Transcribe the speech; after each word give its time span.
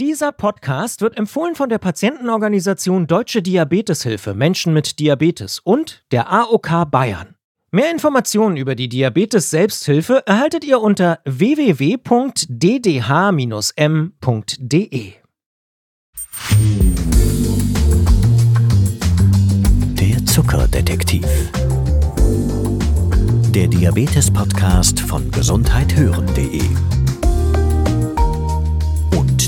Dieser 0.00 0.32
Podcast 0.32 1.02
wird 1.02 1.16
empfohlen 1.16 1.54
von 1.54 1.68
der 1.68 1.78
Patientenorganisation 1.78 3.06
Deutsche 3.06 3.42
Diabeteshilfe 3.42 4.34
Menschen 4.34 4.72
mit 4.72 4.98
Diabetes 4.98 5.60
und 5.60 6.04
der 6.10 6.32
AOK 6.32 6.90
Bayern. 6.90 7.36
Mehr 7.70 7.92
Informationen 7.92 8.56
über 8.56 8.74
die 8.74 8.88
Diabetes 8.88 9.50
Selbsthilfe 9.50 10.26
erhaltet 10.26 10.64
ihr 10.64 10.80
unter 10.80 11.20
www.ddh-m.de. 11.24 12.02
Der 20.00 20.26
Zuckerdetektiv. 20.26 21.26
Der 23.50 23.68
Diabetes-Podcast 23.68 24.98
von 24.98 25.30
gesundheithören.de 25.30 26.62
und 26.62 27.03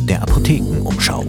der 0.07 0.23
Apothekenumschau. 0.23 1.25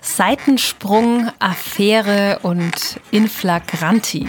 Seitensprung, 0.00 1.30
Affäre 1.38 2.40
und 2.42 3.00
Inflagranti. 3.10 4.26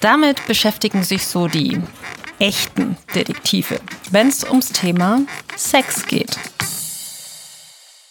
Damit 0.00 0.46
beschäftigen 0.46 1.02
sich 1.02 1.26
so 1.26 1.48
die 1.48 1.80
echten 2.38 2.96
Detektive, 3.14 3.80
wenn 4.10 4.28
es 4.28 4.44
ums 4.44 4.72
Thema 4.72 5.20
Sex 5.56 6.06
geht. 6.06 6.38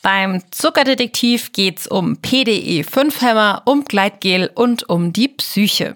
Beim 0.01 0.41
Zuckerdetektiv 0.51 1.51
geht's 1.51 1.87
um 1.87 2.17
PDE-5-Hämmer, 2.17 3.63
um 3.65 3.85
Gleitgel 3.85 4.51
und 4.53 4.87
um 4.89 5.11
die 5.13 5.29
Psyche. 5.29 5.95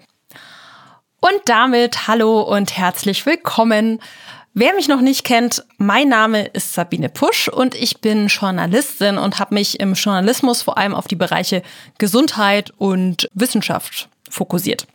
Und 1.20 1.40
damit 1.44 2.08
hallo 2.08 2.40
und 2.40 2.76
herzlich 2.76 3.26
willkommen. 3.26 4.00
Wer 4.52 4.74
mich 4.74 4.88
noch 4.88 5.00
nicht 5.00 5.22
kennt, 5.22 5.64
mein 5.78 6.08
Name 6.08 6.44
ist 6.44 6.74
Sabine 6.74 7.08
Pusch 7.08 7.46
und 7.46 7.76
ich 7.76 8.00
bin 8.00 8.26
Journalistin 8.26 9.16
und 9.16 9.38
habe 9.38 9.54
mich 9.54 9.78
im 9.78 9.94
Journalismus 9.94 10.62
vor 10.62 10.76
allem 10.76 10.92
auf 10.92 11.06
die 11.06 11.14
Bereiche 11.14 11.62
Gesundheit 11.98 12.72
und 12.76 13.28
Wissenschaft 13.32 14.08
fokussiert. 14.28 14.88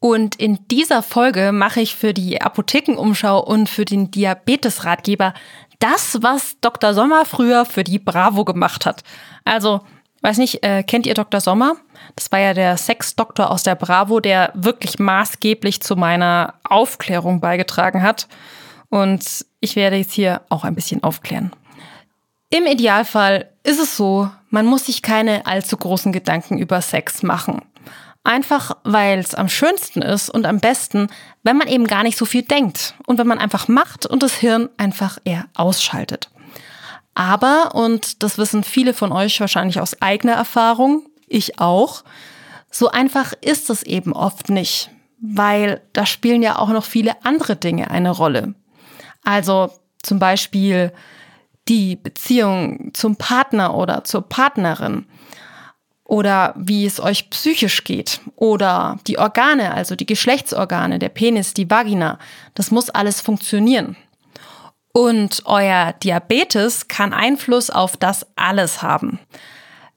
Und 0.00 0.36
in 0.36 0.58
dieser 0.68 1.02
Folge 1.02 1.52
mache 1.52 1.82
ich 1.82 1.94
für 1.94 2.14
die 2.14 2.40
Apothekenumschau 2.40 3.40
und 3.40 3.68
für 3.68 3.84
den 3.84 4.10
Diabetesratgeber 4.10 5.34
das, 5.80 6.18
was 6.22 6.58
Dr. 6.62 6.94
Sommer 6.94 7.26
früher 7.26 7.66
für 7.66 7.84
die 7.84 7.98
Bravo 7.98 8.46
gemacht 8.46 8.86
hat. 8.86 9.02
Also, 9.44 9.82
weiß 10.22 10.38
nicht, 10.38 10.64
äh, 10.64 10.82
kennt 10.82 11.06
ihr 11.06 11.14
Dr. 11.14 11.42
Sommer? 11.42 11.76
Das 12.16 12.32
war 12.32 12.38
ja 12.38 12.54
der 12.54 12.78
Sexdoktor 12.78 13.50
aus 13.50 13.64
der 13.64 13.74
Bravo, 13.74 14.20
der 14.20 14.50
wirklich 14.54 14.98
maßgeblich 14.98 15.82
zu 15.82 15.94
meiner 15.94 16.54
Aufklärung 16.64 17.40
beigetragen 17.40 18.02
hat. 18.02 18.28
Und 18.94 19.44
ich 19.58 19.74
werde 19.74 19.96
jetzt 19.96 20.12
hier 20.12 20.42
auch 20.50 20.62
ein 20.62 20.76
bisschen 20.76 21.02
aufklären. 21.02 21.50
Im 22.48 22.64
Idealfall 22.64 23.50
ist 23.64 23.80
es 23.80 23.96
so, 23.96 24.30
man 24.50 24.66
muss 24.66 24.86
sich 24.86 25.02
keine 25.02 25.46
allzu 25.46 25.76
großen 25.76 26.12
Gedanken 26.12 26.58
über 26.58 26.80
Sex 26.80 27.24
machen. 27.24 27.62
Einfach 28.22 28.76
weil 28.84 29.18
es 29.18 29.34
am 29.34 29.48
schönsten 29.48 30.00
ist 30.00 30.30
und 30.30 30.46
am 30.46 30.60
besten, 30.60 31.08
wenn 31.42 31.56
man 31.56 31.66
eben 31.66 31.88
gar 31.88 32.04
nicht 32.04 32.16
so 32.16 32.24
viel 32.24 32.42
denkt 32.42 32.94
und 33.06 33.18
wenn 33.18 33.26
man 33.26 33.40
einfach 33.40 33.66
macht 33.66 34.06
und 34.06 34.22
das 34.22 34.34
Hirn 34.34 34.68
einfach 34.76 35.18
eher 35.24 35.46
ausschaltet. 35.56 36.30
Aber, 37.14 37.74
und 37.74 38.22
das 38.22 38.38
wissen 38.38 38.62
viele 38.62 38.94
von 38.94 39.10
euch 39.10 39.40
wahrscheinlich 39.40 39.80
aus 39.80 40.00
eigener 40.02 40.34
Erfahrung, 40.34 41.04
ich 41.26 41.58
auch, 41.58 42.04
so 42.70 42.92
einfach 42.92 43.32
ist 43.40 43.70
es 43.70 43.82
eben 43.82 44.12
oft 44.12 44.50
nicht, 44.50 44.92
weil 45.20 45.80
da 45.92 46.06
spielen 46.06 46.44
ja 46.44 46.60
auch 46.60 46.68
noch 46.68 46.84
viele 46.84 47.24
andere 47.24 47.56
Dinge 47.56 47.90
eine 47.90 48.12
Rolle. 48.12 48.54
Also 49.24 49.70
zum 50.02 50.18
Beispiel 50.18 50.92
die 51.68 51.96
Beziehung 51.96 52.90
zum 52.92 53.16
Partner 53.16 53.74
oder 53.74 54.04
zur 54.04 54.28
Partnerin 54.28 55.06
oder 56.04 56.52
wie 56.56 56.84
es 56.84 57.00
euch 57.00 57.30
psychisch 57.30 57.84
geht 57.84 58.20
oder 58.36 58.98
die 59.06 59.18
Organe, 59.18 59.72
also 59.72 59.96
die 59.96 60.06
Geschlechtsorgane, 60.06 60.98
der 60.98 61.08
Penis, 61.08 61.54
die 61.54 61.70
Vagina, 61.70 62.18
das 62.54 62.70
muss 62.70 62.90
alles 62.90 63.22
funktionieren. 63.22 63.96
Und 64.92 65.42
euer 65.46 65.92
Diabetes 65.94 66.86
kann 66.86 67.12
Einfluss 67.12 67.70
auf 67.70 67.96
das 67.96 68.26
alles 68.36 68.82
haben. 68.82 69.18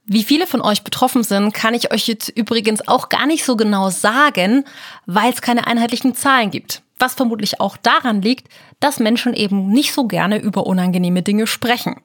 Wie 0.05 0.23
viele 0.23 0.47
von 0.47 0.61
euch 0.61 0.83
betroffen 0.83 1.23
sind, 1.23 1.53
kann 1.53 1.73
ich 1.73 1.91
euch 1.91 2.07
jetzt 2.07 2.29
übrigens 2.29 2.87
auch 2.87 3.09
gar 3.09 3.27
nicht 3.27 3.43
so 3.43 3.57
genau 3.57 3.89
sagen, 3.89 4.63
weil 5.05 5.31
es 5.33 5.41
keine 5.41 5.67
einheitlichen 5.67 6.15
Zahlen 6.15 6.49
gibt. 6.49 6.81
Was 6.99 7.13
vermutlich 7.13 7.59
auch 7.59 7.77
daran 7.77 8.21
liegt, 8.21 8.47
dass 8.79 8.99
Menschen 8.99 9.33
eben 9.33 9.69
nicht 9.69 9.93
so 9.93 10.07
gerne 10.07 10.39
über 10.39 10.65
unangenehme 10.65 11.21
Dinge 11.21 11.47
sprechen. 11.47 12.01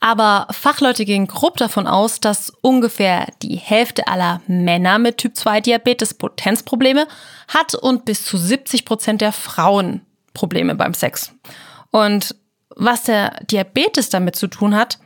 Aber 0.00 0.46
Fachleute 0.50 1.04
gehen 1.04 1.26
grob 1.26 1.56
davon 1.56 1.86
aus, 1.86 2.20
dass 2.20 2.50
ungefähr 2.60 3.28
die 3.42 3.56
Hälfte 3.56 4.06
aller 4.08 4.42
Männer 4.46 4.98
mit 4.98 5.18
Typ 5.18 5.36
2 5.36 5.62
Diabetes 5.62 6.14
Potenzprobleme 6.14 7.06
hat 7.48 7.74
und 7.74 8.04
bis 8.04 8.24
zu 8.24 8.36
70 8.36 8.84
Prozent 8.84 9.20
der 9.20 9.32
Frauen 9.32 10.02
Probleme 10.34 10.74
beim 10.74 10.92
Sex. 10.92 11.32
Und 11.90 12.36
was 12.74 13.04
der 13.04 13.42
Diabetes 13.44 14.10
damit 14.10 14.36
zu 14.36 14.48
tun 14.48 14.74
hat, 14.74 14.98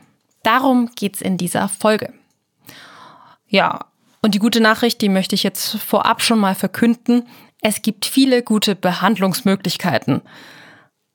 darum 0.43 0.89
geht's 0.95 1.21
in 1.21 1.37
dieser 1.37 1.69
Folge. 1.69 2.13
Ja, 3.47 3.85
und 4.21 4.35
die 4.35 4.39
gute 4.39 4.61
Nachricht, 4.61 5.01
die 5.01 5.09
möchte 5.09 5.35
ich 5.35 5.43
jetzt 5.43 5.77
vorab 5.77 6.21
schon 6.21 6.39
mal 6.39 6.53
verkünden. 6.53 7.27
Es 7.63 7.83
gibt 7.83 8.07
viele 8.07 8.41
gute 8.41 8.75
Behandlungsmöglichkeiten. 8.75 10.21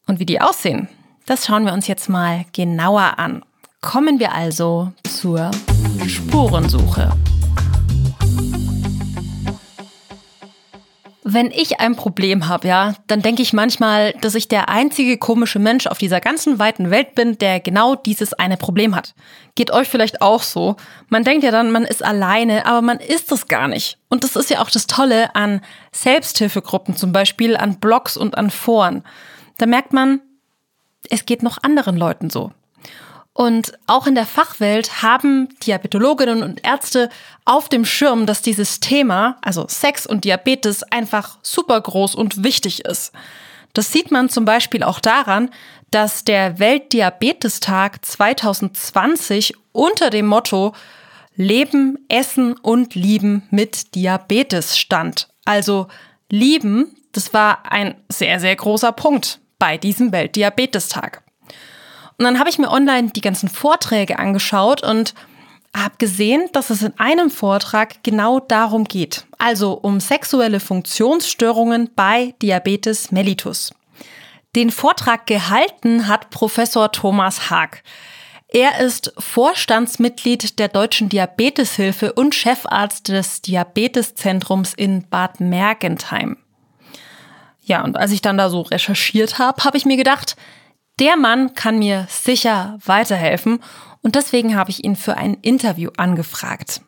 Und 0.07 0.21
wie 0.21 0.27
die 0.27 0.41
aussehen, 0.41 0.89
das 1.27 1.45
schauen 1.45 1.65
wir 1.65 1.73
uns 1.73 1.89
jetzt 1.89 2.09
mal 2.09 2.45
genauer 2.53 3.19
an. 3.19 3.45
Kommen 3.81 4.21
wir 4.21 4.33
also 4.33 4.93
zur 5.03 5.51
Spurensuche. 6.07 7.11
Wenn 11.29 11.51
ich 11.51 11.81
ein 11.81 11.97
Problem 11.97 12.47
habe, 12.47 12.69
ja, 12.69 12.95
dann 13.09 13.21
denke 13.21 13.43
ich 13.43 13.53
manchmal, 13.53 14.13
dass 14.21 14.37
ich 14.37 14.47
der 14.47 14.69
einzige 14.69 15.19
komische 15.19 15.59
Mensch 15.59 15.89
auf 15.89 15.99
dieser 15.99 16.21
ganzen 16.21 16.61
weiten 16.61 16.89
Welt 16.91 17.17
bin, 17.17 17.37
der 17.37 17.59
genau 17.59 17.97
dieses 17.97 18.33
eine 18.33 18.57
Problem 18.57 18.95
hat. 18.95 19.13
Geht 19.57 19.73
euch 19.73 19.89
vielleicht 19.89 20.23
auch 20.23 20.45
so? 20.45 20.77
Man 21.09 21.25
denkt 21.25 21.43
ja 21.43 21.51
dann, 21.51 21.73
man 21.73 21.85
ist 21.85 22.05
alleine, 22.05 22.65
aber 22.65 22.81
man 22.81 23.01
ist 23.01 23.33
es 23.33 23.49
gar 23.49 23.67
nicht. 23.67 23.99
Und 24.09 24.23
das 24.23 24.37
ist 24.37 24.51
ja 24.51 24.63
auch 24.63 24.71
das 24.71 24.87
Tolle 24.87 25.35
an 25.35 25.63
Selbsthilfegruppen 25.91 26.95
zum 26.95 27.11
Beispiel, 27.11 27.57
an 27.57 27.81
Blogs 27.81 28.17
und 28.17 28.39
an 28.39 28.51
Foren. 28.51 29.03
Da 29.59 29.67
merkt 29.67 29.93
man, 29.93 30.21
es 31.11 31.27
geht 31.27 31.43
noch 31.43 31.61
anderen 31.61 31.97
Leuten 31.97 32.31
so. 32.31 32.53
Und 33.37 33.75
auch 33.87 34.07
in 34.07 34.15
der 34.15 34.25
Fachwelt 34.25 35.03
haben 35.03 35.51
Diabetologinnen 35.67 36.43
und 36.43 36.67
Ärzte 36.67 37.11
auf 37.45 37.69
dem 37.69 37.85
Schirm, 37.85 38.25
dass 38.25 38.41
dieses 38.41 38.81
Thema, 38.81 39.37
also 39.43 39.67
Sex 39.69 40.07
und 40.07 40.25
Diabetes, 40.25 40.83
einfach 40.85 41.37
super 41.43 41.79
groß 41.79 42.15
und 42.15 42.45
wichtig 42.45 42.87
ist. 42.87 43.13
Das 43.75 43.93
sieht 43.93 44.11
man 44.11 44.31
zum 44.31 44.47
Beispiel 44.47 44.83
auch 44.83 45.01
daran, 45.01 45.51
dass 45.91 46.25
der 46.25 46.59
Weltdiabetestag 46.59 48.03
2020 48.07 49.53
unter 49.73 50.09
dem 50.09 50.29
Motto 50.29 50.73
Leben, 51.35 52.07
Essen 52.09 52.55
und 52.55 52.95
Lieben 52.95 53.43
mit 53.51 53.95
Diabetes 53.95 54.79
stand. 54.79 55.29
Also 55.45 55.89
Lieben, 56.31 56.97
das 57.13 57.35
war 57.35 57.71
ein 57.71 57.97
sehr, 58.09 58.41
sehr 58.41 58.57
großer 58.57 58.93
Punkt 58.93 59.41
bei 59.59 59.77
diesem 59.77 60.11
Weltdiabetestag. 60.11 61.23
Und 62.19 62.25
dann 62.25 62.38
habe 62.38 62.49
ich 62.49 62.59
mir 62.59 62.71
online 62.71 63.10
die 63.10 63.21
ganzen 63.21 63.49
Vorträge 63.49 64.19
angeschaut 64.19 64.82
und 64.82 65.15
habe 65.75 65.97
gesehen, 65.99 66.49
dass 66.53 66.71
es 66.71 66.82
in 66.82 66.99
einem 66.99 67.31
Vortrag 67.31 68.03
genau 68.03 68.41
darum 68.41 68.84
geht. 68.84 69.27
Also 69.38 69.72
um 69.72 70.00
sexuelle 70.00 70.60
Funktionsstörungen 70.60 71.91
bei 71.94 72.34
Diabetes 72.41 73.12
mellitus. 73.12 73.75
Den 74.54 74.71
Vortrag 74.71 75.27
gehalten 75.27 76.09
hat 76.09 76.31
Professor 76.31 76.91
Thomas 76.91 77.50
Haag. 77.50 77.82
Er 78.48 78.80
ist 78.80 79.12
Vorstandsmitglied 79.19 80.59
der 80.59 80.69
Deutschen 80.69 81.10
Diabeteshilfe 81.10 82.15
und 82.15 82.34
Chefarzt 82.34 83.09
des 83.09 83.42
Diabeteszentrums 83.42 84.72
in 84.72 85.07
Bad 85.09 85.41
Mergentheim. 85.41 86.39
Ja, 87.65 87.83
und 87.83 87.97
als 87.97 88.12
ich 88.12 88.22
dann 88.22 88.39
da 88.39 88.48
so 88.48 88.62
recherchiert 88.62 89.39
habe, 89.39 89.65
habe 89.65 89.77
ich 89.77 89.84
mir 89.84 89.97
gedacht, 89.97 90.36
der 90.98 91.16
Mann 91.16 91.54
kann 91.54 91.78
mir 91.78 92.07
sicher 92.09 92.78
weiterhelfen 92.84 93.60
und 94.03 94.15
deswegen 94.15 94.57
habe 94.57 94.71
ich 94.71 94.84
ihn 94.84 94.97
für 94.97 95.16
ein 95.16 95.34
Interview 95.34 95.91
angefragt. 95.97 96.81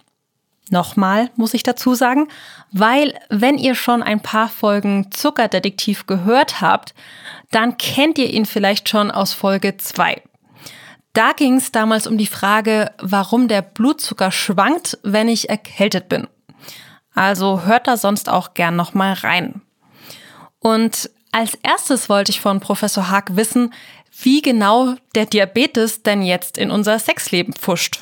Nochmal 0.70 1.30
muss 1.36 1.54
ich 1.54 1.62
dazu 1.62 1.94
sagen, 1.94 2.28
weil 2.72 3.18
wenn 3.30 3.56
ihr 3.58 3.74
schon 3.74 4.02
ein 4.02 4.20
paar 4.20 4.48
Folgen 4.48 5.10
Zuckerdetektiv 5.10 6.06
gehört 6.06 6.60
habt, 6.60 6.94
dann 7.50 7.78
kennt 7.78 8.18
ihr 8.18 8.30
ihn 8.30 8.44
vielleicht 8.44 8.88
schon 8.88 9.10
aus 9.10 9.32
Folge 9.32 9.76
2. 9.78 10.22
Da 11.14 11.32
ging 11.32 11.56
es 11.56 11.72
damals 11.72 12.06
um 12.06 12.18
die 12.18 12.26
Frage, 12.26 12.92
warum 13.00 13.48
der 13.48 13.62
Blutzucker 13.62 14.30
schwankt, 14.30 14.98
wenn 15.02 15.28
ich 15.28 15.48
erkältet 15.48 16.08
bin. 16.08 16.28
Also 17.14 17.62
hört 17.64 17.88
da 17.88 17.96
sonst 17.96 18.28
auch 18.28 18.54
gern 18.54 18.76
nochmal 18.76 19.14
rein. 19.14 19.62
Und 20.60 21.10
als 21.32 21.58
erstes 21.62 22.08
wollte 22.08 22.30
ich 22.30 22.40
von 22.40 22.60
Professor 22.60 23.10
Haag 23.10 23.36
wissen, 23.36 23.74
wie 24.22 24.42
genau 24.42 24.94
der 25.14 25.26
Diabetes 25.26 26.02
denn 26.02 26.22
jetzt 26.22 26.58
in 26.58 26.70
unser 26.70 26.98
Sexleben 26.98 27.54
pfuscht. 27.54 28.00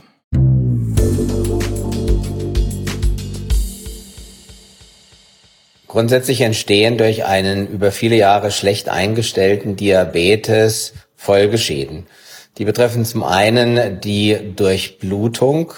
Grundsätzlich 5.89 6.43
entstehen 6.43 6.99
durch 6.99 7.25
einen 7.25 7.69
über 7.69 7.91
viele 7.91 8.17
Jahre 8.17 8.51
schlecht 8.51 8.89
eingestellten 8.89 9.77
Diabetes 9.77 10.93
Folgeschäden. 11.17 12.07
Die 12.59 12.65
betreffen 12.65 13.05
zum 13.05 13.23
einen 13.23 14.01
die 14.01 14.39
Durchblutung, 14.55 15.73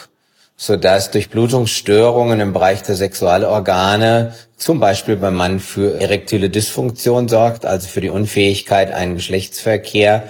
sodass 0.60 1.12
Durchblutungsstörungen 1.12 2.40
im 2.40 2.52
Bereich 2.52 2.82
der 2.82 2.96
Sexualorgane 2.96 4.34
zum 4.56 4.80
Beispiel 4.80 5.14
beim 5.16 5.36
Mann 5.36 5.60
für 5.60 6.00
erektile 6.00 6.50
Dysfunktion 6.50 7.28
sorgt, 7.28 7.64
also 7.64 7.88
für 7.88 8.00
die 8.00 8.10
Unfähigkeit, 8.10 8.92
einen 8.92 9.14
Geschlechtsverkehr 9.14 10.24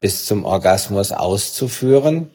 bis 0.00 0.24
zum 0.24 0.46
Orgasmus 0.46 1.12
auszuführen. 1.12 2.30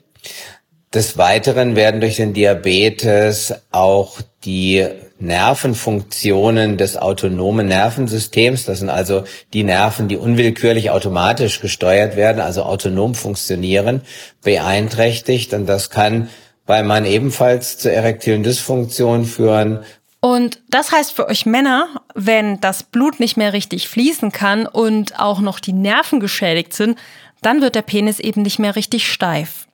Des 0.94 1.18
Weiteren 1.18 1.76
werden 1.76 2.02
durch 2.02 2.18
den 2.18 2.34
Diabetes 2.34 3.56
auch 3.72 4.22
die 4.46 4.86
Nervenfunktionen 5.18 6.78
des 6.78 6.98
autonomen 6.98 7.68
Nervensystems, 7.68 8.66
das 8.66 8.80
sind 8.80 8.90
also 8.90 9.24
die 9.54 9.64
Nerven, 9.64 10.08
die 10.08 10.18
unwillkürlich 10.18 10.92
automatisch 10.92 11.62
gesteuert 11.62 12.16
werden, 12.16 12.42
also 12.42 12.62
autonom 12.62 13.16
funktionieren, 13.16 14.02
beeinträchtigt. 14.44 15.54
Und 15.54 15.66
das 15.66 15.90
kann 15.90 16.30
bei 16.70 16.84
Mann 16.84 17.04
ebenfalls 17.04 17.80
zur 17.80 17.94
erektilen 17.94 18.44
Dysfunktion 18.44 19.26
führen. 19.26 19.84
Und 20.22 20.62
das 20.70 20.92
heißt 20.92 21.14
für 21.14 21.28
euch 21.28 21.48
Männer, 21.48 21.88
wenn 22.14 22.62
das 22.62 22.84
Blut 22.84 23.20
nicht 23.20 23.38
mehr 23.38 23.54
richtig 23.54 23.90
fließen 23.90 24.32
kann 24.32 24.68
und 24.68 25.20
auch 25.20 25.40
noch 25.40 25.60
die 25.60 25.74
Nerven 25.74 26.20
geschädigt 26.20 26.74
sind, 26.74 27.00
dann 27.42 27.62
wird 27.62 27.74
der 27.74 27.82
Penis 27.82 28.20
eben 28.20 28.44
nicht 28.44 28.60
mehr 28.60 28.76
richtig 28.76 29.12
steif. 29.12 29.68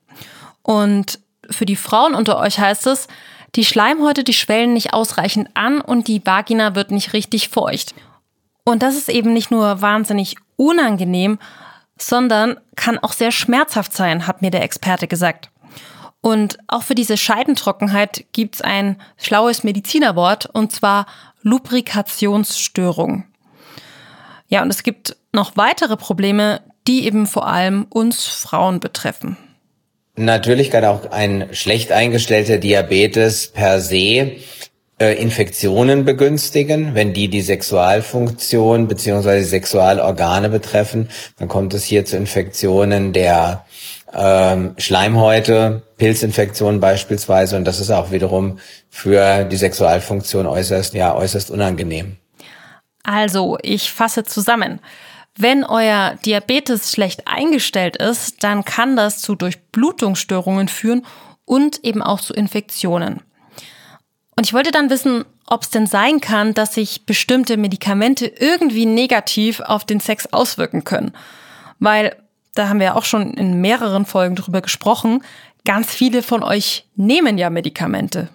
Und 0.62 1.18
für 1.50 1.66
die 1.66 1.76
Frauen 1.76 2.14
unter 2.14 2.38
euch 2.38 2.58
heißt 2.58 2.86
es, 2.86 3.08
die 3.56 3.66
Schleimhäute, 3.66 4.24
die 4.24 4.32
schwellen 4.32 4.72
nicht 4.72 4.94
ausreichend 4.94 5.50
an 5.52 5.82
und 5.82 6.08
die 6.08 6.24
Vagina 6.24 6.74
wird 6.74 6.90
nicht 6.90 7.12
richtig 7.12 7.50
feucht. 7.50 7.94
Und 8.64 8.82
das 8.82 8.96
ist 8.96 9.10
eben 9.10 9.34
nicht 9.34 9.50
nur 9.50 9.82
wahnsinnig 9.82 10.36
unangenehm, 10.56 11.40
sondern 11.98 12.58
kann 12.74 12.98
auch 12.98 13.12
sehr 13.12 13.32
schmerzhaft 13.32 13.92
sein, 13.92 14.26
hat 14.26 14.40
mir 14.40 14.50
der 14.50 14.62
Experte 14.62 15.06
gesagt. 15.08 15.50
Und 16.26 16.58
auch 16.66 16.82
für 16.82 16.96
diese 16.96 17.16
Scheidentrockenheit 17.16 18.24
gibt's 18.32 18.60
ein 18.60 18.96
schlaues 19.16 19.62
Medizinerwort, 19.62 20.46
und 20.52 20.72
zwar 20.72 21.06
Lubrikationsstörung. 21.42 23.22
Ja, 24.48 24.62
und 24.62 24.70
es 24.70 24.82
gibt 24.82 25.14
noch 25.32 25.56
weitere 25.56 25.96
Probleme, 25.96 26.62
die 26.88 27.06
eben 27.06 27.28
vor 27.28 27.46
allem 27.46 27.86
uns 27.90 28.26
Frauen 28.26 28.80
betreffen. 28.80 29.36
Natürlich 30.16 30.72
kann 30.72 30.84
auch 30.84 31.12
ein 31.12 31.46
schlecht 31.52 31.92
eingestellter 31.92 32.58
Diabetes 32.58 33.46
per 33.52 33.80
se 33.80 34.32
äh, 34.98 35.12
Infektionen 35.22 36.06
begünstigen, 36.06 36.94
wenn 36.94 37.12
die 37.12 37.28
die 37.28 37.42
Sexualfunktion 37.42 38.88
beziehungsweise 38.88 39.46
Sexualorgane 39.46 40.48
betreffen. 40.48 41.08
Dann 41.38 41.46
kommt 41.48 41.74
es 41.74 41.84
hier 41.84 42.04
zu 42.04 42.16
Infektionen 42.16 43.12
der 43.12 43.65
ähm, 44.16 44.74
Schleimhäute, 44.78 45.82
Pilzinfektionen 45.98 46.80
beispielsweise. 46.80 47.56
Und 47.56 47.64
das 47.64 47.80
ist 47.80 47.90
auch 47.90 48.10
wiederum 48.10 48.58
für 48.88 49.44
die 49.44 49.56
Sexualfunktion 49.56 50.46
äußerst, 50.46 50.94
ja, 50.94 51.14
äußerst 51.14 51.50
unangenehm. 51.50 52.16
Also, 53.02 53.58
ich 53.62 53.92
fasse 53.92 54.24
zusammen. 54.24 54.80
Wenn 55.38 55.64
euer 55.64 56.16
Diabetes 56.24 56.90
schlecht 56.90 57.28
eingestellt 57.28 57.96
ist, 57.98 58.42
dann 58.42 58.64
kann 58.64 58.96
das 58.96 59.20
zu 59.20 59.34
Durchblutungsstörungen 59.34 60.68
führen 60.68 61.04
und 61.44 61.84
eben 61.84 62.02
auch 62.02 62.20
zu 62.20 62.32
Infektionen. 62.32 63.20
Und 64.34 64.46
ich 64.46 64.54
wollte 64.54 64.70
dann 64.70 64.90
wissen, 64.90 65.24
ob 65.46 65.62
es 65.62 65.70
denn 65.70 65.86
sein 65.86 66.20
kann, 66.20 66.54
dass 66.54 66.74
sich 66.74 67.06
bestimmte 67.06 67.56
Medikamente 67.56 68.26
irgendwie 68.26 68.86
negativ 68.86 69.60
auf 69.60 69.84
den 69.84 70.00
Sex 70.00 70.26
auswirken 70.32 70.84
können. 70.84 71.12
Weil, 71.78 72.16
da 72.56 72.68
haben 72.68 72.80
wir 72.80 72.96
auch 72.96 73.04
schon 73.04 73.34
in 73.34 73.60
mehreren 73.60 74.06
Folgen 74.06 74.34
drüber 74.34 74.60
gesprochen, 74.60 75.22
ganz 75.64 75.92
viele 75.92 76.22
von 76.22 76.42
euch 76.42 76.86
nehmen 76.96 77.38
ja 77.38 77.50
Medikamente. 77.50 78.28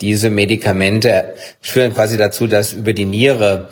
Diese 0.00 0.30
Medikamente 0.30 1.34
führen 1.60 1.92
quasi 1.92 2.16
dazu, 2.16 2.46
dass 2.46 2.72
über 2.72 2.92
die 2.92 3.06
Niere 3.06 3.70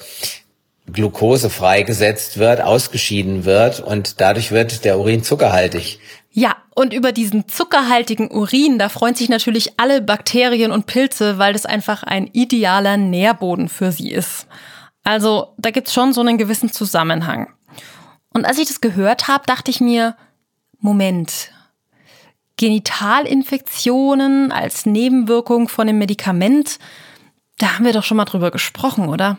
Glucose 0.92 1.50
freigesetzt 1.50 2.38
wird, 2.38 2.60
ausgeschieden 2.60 3.44
wird 3.44 3.80
und 3.80 4.20
dadurch 4.20 4.52
wird 4.52 4.84
der 4.84 4.98
Urin 4.98 5.22
zuckerhaltig. 5.22 5.98
Ja, 6.30 6.56
und 6.74 6.92
über 6.92 7.12
diesen 7.12 7.48
zuckerhaltigen 7.48 8.30
Urin, 8.30 8.78
da 8.78 8.88
freuen 8.88 9.14
sich 9.14 9.28
natürlich 9.28 9.78
alle 9.78 10.02
Bakterien 10.02 10.72
und 10.72 10.86
Pilze, 10.86 11.38
weil 11.38 11.52
das 11.52 11.64
einfach 11.64 12.02
ein 12.02 12.28
idealer 12.32 12.96
Nährboden 12.96 13.68
für 13.68 13.92
sie 13.92 14.10
ist. 14.10 14.46
Also 15.04 15.54
da 15.58 15.70
gibt's 15.70 15.94
schon 15.94 16.12
so 16.12 16.20
einen 16.20 16.38
gewissen 16.38 16.72
Zusammenhang. 16.72 17.52
Und 18.32 18.44
als 18.44 18.58
ich 18.58 18.66
das 18.66 18.80
gehört 18.80 19.28
habe, 19.28 19.44
dachte 19.46 19.70
ich 19.70 19.80
mir, 19.80 20.16
Moment, 20.80 21.52
Genitalinfektionen 22.56 24.50
als 24.52 24.86
Nebenwirkung 24.86 25.68
von 25.68 25.86
dem 25.86 25.98
Medikament, 25.98 26.78
da 27.58 27.74
haben 27.74 27.84
wir 27.84 27.92
doch 27.92 28.04
schon 28.04 28.16
mal 28.16 28.24
drüber 28.24 28.50
gesprochen, 28.50 29.08
oder? 29.08 29.38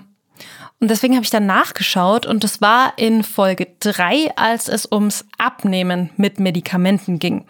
Und 0.79 0.91
deswegen 0.91 1.15
habe 1.15 1.23
ich 1.23 1.29
dann 1.29 1.45
nachgeschaut 1.45 2.25
und 2.25 2.43
das 2.43 2.61
war 2.61 2.93
in 2.97 3.23
Folge 3.23 3.67
3, 3.79 4.35
als 4.35 4.67
es 4.67 4.91
ums 4.91 5.25
Abnehmen 5.37 6.09
mit 6.17 6.39
Medikamenten 6.39 7.17
ging. 7.17 7.45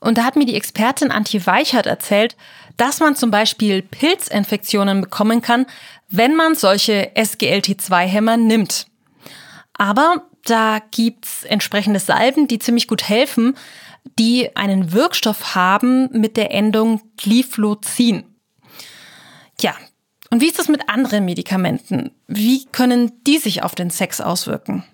Und 0.00 0.18
da 0.18 0.24
hat 0.24 0.36
mir 0.36 0.46
die 0.46 0.54
Expertin 0.54 1.10
Antje 1.10 1.44
Weichert 1.46 1.86
erzählt, 1.86 2.36
dass 2.76 3.00
man 3.00 3.16
zum 3.16 3.30
Beispiel 3.30 3.82
Pilzinfektionen 3.82 5.00
bekommen 5.00 5.42
kann, 5.42 5.66
wenn 6.08 6.36
man 6.36 6.54
solche 6.54 7.10
SGLT2-Hämmer 7.16 8.36
nimmt. 8.36 8.86
Aber 9.74 10.24
da 10.44 10.80
gibt's 10.90 11.44
entsprechende 11.44 12.00
Salben, 12.00 12.48
die 12.48 12.58
ziemlich 12.58 12.86
gut 12.86 13.08
helfen, 13.08 13.56
die 14.18 14.56
einen 14.56 14.92
Wirkstoff 14.92 15.54
haben 15.54 16.08
mit 16.12 16.36
der 16.36 16.52
Endung 16.52 17.02
Gliflozin. 17.16 18.24
Und 20.30 20.42
wie 20.42 20.48
ist 20.48 20.58
das 20.58 20.68
mit 20.68 20.88
anderen 20.88 21.24
Medikamenten? 21.24 22.10
Wie 22.26 22.66
können 22.66 23.12
die 23.26 23.38
sich 23.38 23.62
auf 23.62 23.74
den 23.74 23.90
Sex 23.90 24.20
auswirken? 24.20 24.84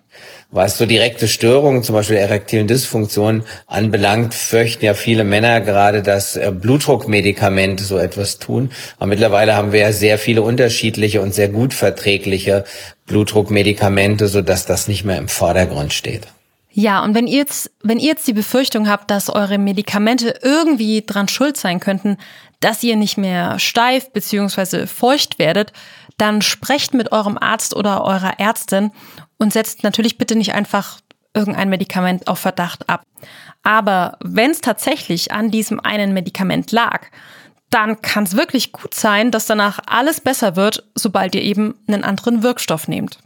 Was 0.52 0.78
so 0.78 0.86
direkte 0.86 1.26
Störungen, 1.26 1.82
zum 1.82 1.96
Beispiel 1.96 2.16
erektilen 2.16 2.68
Dysfunktionen 2.68 3.42
anbelangt, 3.66 4.32
fürchten 4.32 4.84
ja 4.84 4.94
viele 4.94 5.24
Männer 5.24 5.60
gerade, 5.60 6.02
dass 6.02 6.36
äh, 6.36 6.52
Blutdruckmedikamente 6.54 7.82
so 7.82 7.98
etwas 7.98 8.38
tun. 8.38 8.70
Aber 8.98 9.06
mittlerweile 9.06 9.56
haben 9.56 9.72
wir 9.72 9.80
ja 9.80 9.92
sehr 9.92 10.18
viele 10.18 10.42
unterschiedliche 10.42 11.20
und 11.20 11.34
sehr 11.34 11.48
gut 11.48 11.74
verträgliche 11.74 12.64
Blutdruckmedikamente, 13.06 14.28
sodass 14.28 14.66
das 14.66 14.86
nicht 14.86 15.04
mehr 15.04 15.18
im 15.18 15.28
Vordergrund 15.28 15.92
steht. 15.92 16.28
Ja, 16.70 17.04
und 17.04 17.14
wenn 17.14 17.28
ihr 17.28 17.38
jetzt, 17.38 17.70
wenn 17.82 17.98
ihr 17.98 18.08
jetzt 18.08 18.26
die 18.26 18.32
Befürchtung 18.32 18.88
habt, 18.88 19.10
dass 19.10 19.30
eure 19.30 19.58
Medikamente 19.58 20.34
irgendwie 20.42 21.02
dran 21.02 21.28
schuld 21.28 21.56
sein 21.56 21.78
könnten, 21.78 22.16
dass 22.64 22.82
ihr 22.82 22.96
nicht 22.96 23.18
mehr 23.18 23.58
steif 23.58 24.10
bzw. 24.12 24.86
feucht 24.86 25.38
werdet, 25.38 25.74
dann 26.16 26.40
sprecht 26.40 26.94
mit 26.94 27.12
eurem 27.12 27.36
Arzt 27.36 27.76
oder 27.76 28.02
eurer 28.04 28.40
Ärztin 28.40 28.90
und 29.36 29.52
setzt 29.52 29.82
natürlich 29.82 30.16
bitte 30.16 30.34
nicht 30.34 30.54
einfach 30.54 30.98
irgendein 31.34 31.68
Medikament 31.68 32.26
auf 32.26 32.38
Verdacht 32.38 32.88
ab. 32.88 33.02
Aber 33.62 34.16
wenn 34.22 34.50
es 34.50 34.62
tatsächlich 34.62 35.30
an 35.30 35.50
diesem 35.50 35.78
einen 35.78 36.14
Medikament 36.14 36.72
lag, 36.72 37.02
dann 37.68 38.00
kann 38.00 38.24
es 38.24 38.34
wirklich 38.34 38.72
gut 38.72 38.94
sein, 38.94 39.30
dass 39.30 39.44
danach 39.44 39.80
alles 39.86 40.22
besser 40.22 40.56
wird, 40.56 40.84
sobald 40.94 41.34
ihr 41.34 41.42
eben 41.42 41.74
einen 41.86 42.02
anderen 42.02 42.42
Wirkstoff 42.42 42.88
nehmt. 42.88 43.18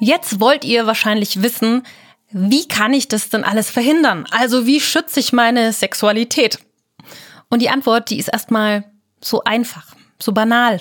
Jetzt 0.00 0.40
wollt 0.40 0.64
ihr 0.64 0.86
wahrscheinlich 0.86 1.42
wissen, 1.42 1.82
wie 2.30 2.68
kann 2.68 2.92
ich 2.92 3.08
das 3.08 3.30
denn 3.30 3.44
alles 3.44 3.70
verhindern? 3.70 4.26
Also 4.30 4.66
wie 4.66 4.80
schütze 4.80 5.20
ich 5.20 5.32
meine 5.32 5.72
Sexualität? 5.72 6.58
Und 7.48 7.62
die 7.62 7.70
Antwort, 7.70 8.10
die 8.10 8.18
ist 8.18 8.28
erstmal 8.28 8.84
so 9.20 9.42
einfach, 9.44 9.94
so 10.20 10.32
banal. 10.32 10.80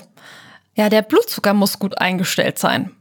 Ja, 0.75 0.89
der 0.89 1.01
Blutzucker 1.01 1.53
muss 1.53 1.79
gut 1.79 1.97
eingestellt 1.99 2.59
sein. 2.59 2.91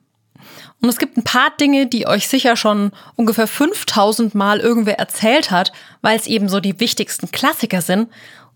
Und 0.80 0.88
es 0.88 0.98
gibt 0.98 1.16
ein 1.16 1.24
paar 1.24 1.50
Dinge, 1.58 1.86
die 1.86 2.06
euch 2.06 2.28
sicher 2.28 2.56
schon 2.56 2.92
ungefähr 3.16 3.46
5000 3.46 4.34
Mal 4.34 4.60
irgendwer 4.60 4.98
erzählt 4.98 5.50
hat, 5.50 5.72
weil 6.02 6.16
es 6.16 6.26
eben 6.26 6.48
so 6.48 6.60
die 6.60 6.78
wichtigsten 6.78 7.30
Klassiker 7.30 7.80
sind 7.80 8.08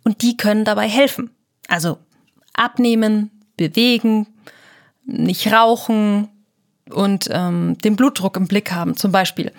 und 0.04 0.22
die 0.22 0.36
können 0.36 0.64
dabei 0.64 0.88
helfen. 0.88 1.30
Also 1.66 1.98
abnehmen, 2.52 3.30
bewegen, 3.56 4.26
nicht 5.04 5.52
rauchen 5.52 6.28
und 6.92 7.28
ähm, 7.30 7.76
den 7.78 7.96
Blutdruck 7.96 8.36
im 8.36 8.46
Blick 8.46 8.72
haben 8.72 8.96
zum 8.96 9.12
Beispiel. 9.12 9.52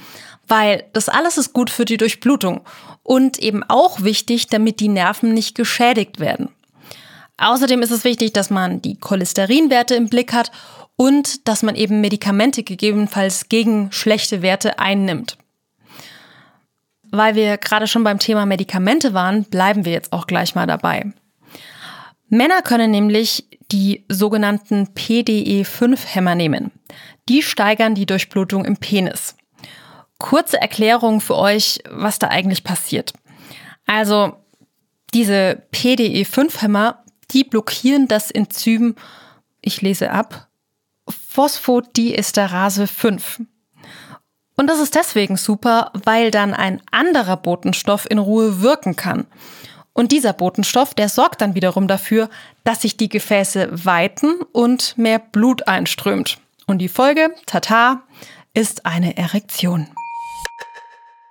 Weil 0.48 0.84
das 0.94 1.10
alles 1.10 1.38
ist 1.38 1.54
gut 1.54 1.70
für 1.70 1.86
die 1.86 1.98
Durchblutung 1.98 2.62
und 3.04 3.40
eben 3.40 3.64
auch 3.68 4.02
wichtig, 4.04 4.48
damit 4.48 4.80
die 4.80 4.90
Nerven 4.90 5.34
nicht 5.34 5.56
geschädigt 5.56 6.20
werden. 6.20 6.50
Außerdem 7.38 7.82
ist 7.82 7.92
es 7.92 8.04
wichtig, 8.04 8.34
dass 8.34 8.50
man 8.50 8.82
die 8.82 8.98
Cholesterinwerte 9.00 9.96
im 9.96 10.10
Blick 10.10 10.34
hat 10.34 10.52
und 10.96 11.48
dass 11.48 11.64
man 11.64 11.76
eben 11.76 12.02
Medikamente 12.02 12.62
gegebenenfalls 12.64 13.50
gegen 13.50 13.92
schlechte 13.92 14.44
Werte 14.44 14.78
einnimmt. 14.78 15.38
Weil 17.10 17.36
wir 17.36 17.58
gerade 17.58 17.88
schon 17.88 18.04
beim 18.04 18.20
Thema 18.20 18.46
Medikamente 18.46 19.14
waren, 19.14 19.44
bleiben 19.46 19.86
wir 19.86 19.92
jetzt 19.92 20.14
auch 20.14 20.28
gleich 20.28 20.54
mal 20.54 20.68
dabei. 20.68 21.12
Männer 22.30 22.62
können 22.62 22.92
nämlich 22.92 23.46
die 23.72 24.06
sogenannten 24.08 24.90
PDE5-Hämmer 24.96 26.36
nehmen. 26.36 26.72
Die 27.32 27.44
steigern 27.44 27.96
die 27.96 28.06
Durchblutung 28.06 28.66
im 28.66 28.76
Penis. 28.76 29.38
Kurze 30.18 30.60
Erklärung 30.60 31.22
für 31.22 31.38
euch, 31.38 31.80
was 31.90 32.20
da 32.20 32.28
eigentlich 32.28 32.66
passiert. 32.66 33.14
Also, 33.86 34.34
diese 35.14 35.64
PDE5-Hämmer, 35.72 37.06
die 37.32 37.46
blockieren 37.46 38.10
das 38.10 38.32
Enzym, 38.32 38.96
ich 39.62 39.82
lese 39.82 40.12
ab, 40.12 40.50
Phosphodiesterase 41.08 42.86
5. 42.86 43.44
Und 44.58 44.68
das 44.68 44.82
ist 44.82 44.96
deswegen 44.96 45.38
super, 45.38 45.92
weil 45.94 46.32
dann 46.32 46.54
ein 46.54 46.82
anderer 46.92 47.38
Botenstoff 47.38 48.12
in 48.12 48.18
Ruhe 48.18 48.62
wirken 48.62 48.98
kann. 48.98 49.26
Und 49.94 50.12
dieser 50.12 50.34
Botenstoff, 50.34 50.94
der 50.96 51.08
sorgt 51.08 51.40
dann 51.40 51.56
wiederum 51.56 51.88
dafür, 51.88 52.30
dass 52.66 52.82
sich 52.82 52.98
die 52.98 53.08
Gefäße 53.08 53.86
weiten 53.86 54.42
und 54.52 54.98
mehr 54.98 55.20
Blut 55.20 55.70
einströmt. 55.70 56.41
Und 56.72 56.78
die 56.78 56.88
Folge, 56.88 57.32
tata, 57.48 58.04
ist 58.54 58.86
eine 58.86 59.18
Erektion. 59.18 59.88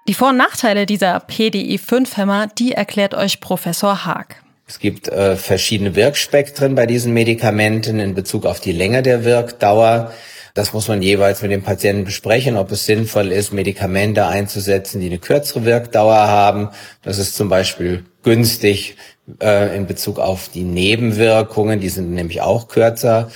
Die 0.07 0.13
Vor- 0.13 0.29
und 0.29 0.37
Nachteile 0.37 0.85
dieser 0.85 1.17
PDE5-Hämmer, 1.17 2.49
die 2.59 2.73
erklärt 2.73 3.15
euch 3.15 3.41
Professor 3.41 4.05
Haag. 4.05 4.43
Es 4.67 4.79
gibt 4.81 5.09
äh, 5.09 5.37
verschiedene 5.37 5.95
Wirkspektren 5.97 6.75
bei 6.75 6.85
diesen 6.85 7.15
Medikamenten 7.15 8.01
in 8.01 8.15
Bezug 8.15 8.45
auf 8.45 8.61
die 8.61 8.73
Länge 8.73 9.03
der 9.03 9.25
Wirkdauer. 9.25 10.13
Das 10.53 10.75
muss 10.75 10.89
man 10.89 11.01
jeweils 11.01 11.41
mit 11.41 11.53
dem 11.53 11.63
Patienten 11.63 12.05
besprechen, 12.05 12.59
ob 12.59 12.71
es 12.71 12.85
sinnvoll 12.85 13.33
ist, 13.33 13.51
Medikamente 13.51 14.27
einzusetzen, 14.27 15.01
die 15.01 15.07
eine 15.07 15.21
kürzere 15.21 15.65
Wirkdauer 15.65 16.17
haben. 16.17 16.69
Das 17.01 17.17
ist 17.17 17.35
zum 17.35 17.49
Beispiel 17.49 18.05
günstig 18.23 18.97
äh, 19.41 19.75
in 19.75 19.87
Bezug 19.87 20.19
auf 20.19 20.51
die 20.51 20.65
Nebenwirkungen. 20.65 21.81
Die 21.81 21.89
sind 21.89 22.11
nämlich 22.11 22.43
auch 22.43 22.69
kürzer. 22.69 23.31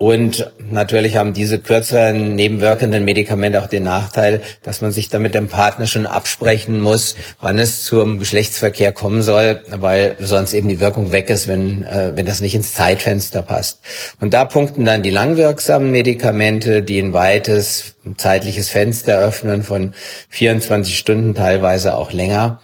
Und 0.00 0.50
natürlich 0.70 1.18
haben 1.18 1.34
diese 1.34 1.58
kürzeren 1.58 2.34
nebenwirkenden 2.34 3.04
Medikamente 3.04 3.62
auch 3.62 3.66
den 3.66 3.82
Nachteil, 3.82 4.40
dass 4.62 4.80
man 4.80 4.92
sich 4.92 5.10
damit 5.10 5.34
dem 5.34 5.48
Partner 5.48 5.86
schon 5.86 6.06
absprechen 6.06 6.80
muss, 6.80 7.16
wann 7.38 7.58
es 7.58 7.84
zum 7.84 8.18
Geschlechtsverkehr 8.18 8.92
kommen 8.92 9.20
soll, 9.20 9.62
weil 9.68 10.16
sonst 10.18 10.54
eben 10.54 10.70
die 10.70 10.80
Wirkung 10.80 11.12
weg 11.12 11.28
ist, 11.28 11.48
wenn, 11.48 11.84
äh, 11.84 12.12
wenn 12.14 12.24
das 12.24 12.40
nicht 12.40 12.54
ins 12.54 12.72
Zeitfenster 12.72 13.42
passt. 13.42 13.80
Und 14.22 14.32
da 14.32 14.46
punkten 14.46 14.86
dann 14.86 15.02
die 15.02 15.10
langwirksamen 15.10 15.90
Medikamente, 15.90 16.82
die 16.82 16.98
ein 16.98 17.12
weites 17.12 17.96
zeitliches 18.16 18.70
Fenster 18.70 19.18
öffnen 19.18 19.62
von 19.64 19.92
24 20.30 20.96
Stunden, 20.96 21.34
teilweise 21.34 21.94
auch 21.94 22.10
länger. 22.10 22.62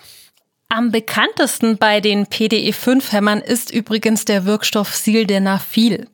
Am 0.71 0.91
bekanntesten 0.91 1.77
bei 1.77 2.01
den 2.01 2.27
PDE5-Hämmern 2.27 3.43
ist 3.43 3.71
übrigens 3.71 4.25
der 4.25 4.47
Wirkstoff 4.47 4.97
Sildenafil. 4.97 6.07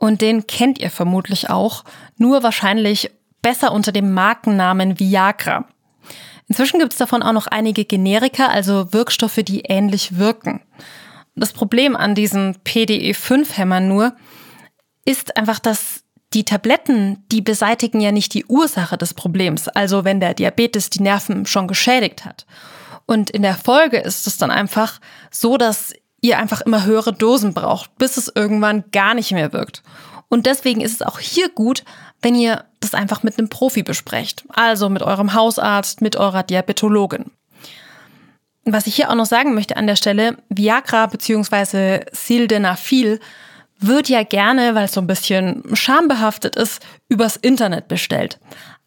Und 0.00 0.22
den 0.22 0.46
kennt 0.46 0.78
ihr 0.78 0.90
vermutlich 0.90 1.50
auch, 1.50 1.84
nur 2.16 2.42
wahrscheinlich 2.42 3.10
besser 3.42 3.70
unter 3.70 3.92
dem 3.92 4.14
Markennamen 4.14 4.98
Viagra. 4.98 5.66
Inzwischen 6.48 6.80
gibt 6.80 6.92
es 6.92 6.98
davon 6.98 7.22
auch 7.22 7.34
noch 7.34 7.46
einige 7.46 7.84
Generika, 7.84 8.46
also 8.46 8.94
Wirkstoffe, 8.94 9.40
die 9.44 9.60
ähnlich 9.60 10.16
wirken. 10.16 10.62
Das 11.36 11.52
Problem 11.52 11.96
an 11.96 12.14
diesen 12.14 12.56
PDE5-Hämmern 12.64 13.88
nur 13.88 14.14
ist 15.04 15.36
einfach, 15.36 15.58
dass 15.58 16.02
die 16.32 16.44
Tabletten, 16.44 17.22
die 17.30 17.42
beseitigen 17.42 18.00
ja 18.00 18.10
nicht 18.10 18.32
die 18.32 18.46
Ursache 18.46 18.96
des 18.96 19.12
Problems, 19.12 19.68
also 19.68 20.04
wenn 20.04 20.18
der 20.18 20.32
Diabetes 20.32 20.88
die 20.88 21.02
Nerven 21.02 21.44
schon 21.44 21.68
geschädigt 21.68 22.24
hat. 22.24 22.46
Und 23.04 23.28
in 23.28 23.42
der 23.42 23.54
Folge 23.54 23.98
ist 23.98 24.26
es 24.26 24.38
dann 24.38 24.50
einfach 24.50 24.98
so, 25.30 25.58
dass 25.58 25.92
ihr 26.20 26.38
einfach 26.38 26.60
immer 26.60 26.84
höhere 26.84 27.12
Dosen 27.12 27.54
braucht, 27.54 27.96
bis 27.98 28.16
es 28.16 28.32
irgendwann 28.34 28.84
gar 28.92 29.14
nicht 29.14 29.32
mehr 29.32 29.52
wirkt. 29.52 29.82
Und 30.28 30.46
deswegen 30.46 30.80
ist 30.80 30.94
es 30.94 31.02
auch 31.02 31.18
hier 31.18 31.48
gut, 31.48 31.84
wenn 32.22 32.34
ihr 32.34 32.64
das 32.80 32.94
einfach 32.94 33.22
mit 33.22 33.38
einem 33.38 33.48
Profi 33.48 33.82
besprecht. 33.82 34.44
Also 34.48 34.88
mit 34.88 35.02
eurem 35.02 35.34
Hausarzt, 35.34 36.00
mit 36.00 36.16
eurer 36.16 36.42
Diabetologin. 36.42 37.30
Was 38.64 38.86
ich 38.86 38.94
hier 38.94 39.10
auch 39.10 39.14
noch 39.14 39.26
sagen 39.26 39.54
möchte 39.54 39.76
an 39.76 39.86
der 39.86 39.96
Stelle, 39.96 40.36
Viagra 40.48 41.06
bzw. 41.06 42.04
Sildenafil 42.12 43.18
wird 43.78 44.08
ja 44.08 44.22
gerne, 44.22 44.74
weil 44.74 44.84
es 44.84 44.92
so 44.92 45.00
ein 45.00 45.06
bisschen 45.06 45.64
schambehaftet 45.74 46.56
ist, 46.56 46.82
übers 47.08 47.36
Internet 47.36 47.88
bestellt. 47.88 48.38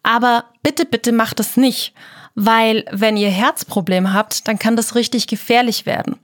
Aber 0.02 0.44
bitte, 0.62 0.84
bitte 0.84 1.12
macht 1.12 1.40
es 1.40 1.56
nicht, 1.56 1.92
weil 2.34 2.84
wenn 2.90 3.16
ihr 3.16 3.30
Herzprobleme 3.30 4.12
habt, 4.12 4.46
dann 4.46 4.58
kann 4.58 4.76
das 4.76 4.94
richtig 4.94 5.26
gefährlich 5.26 5.86
werden. 5.86 6.16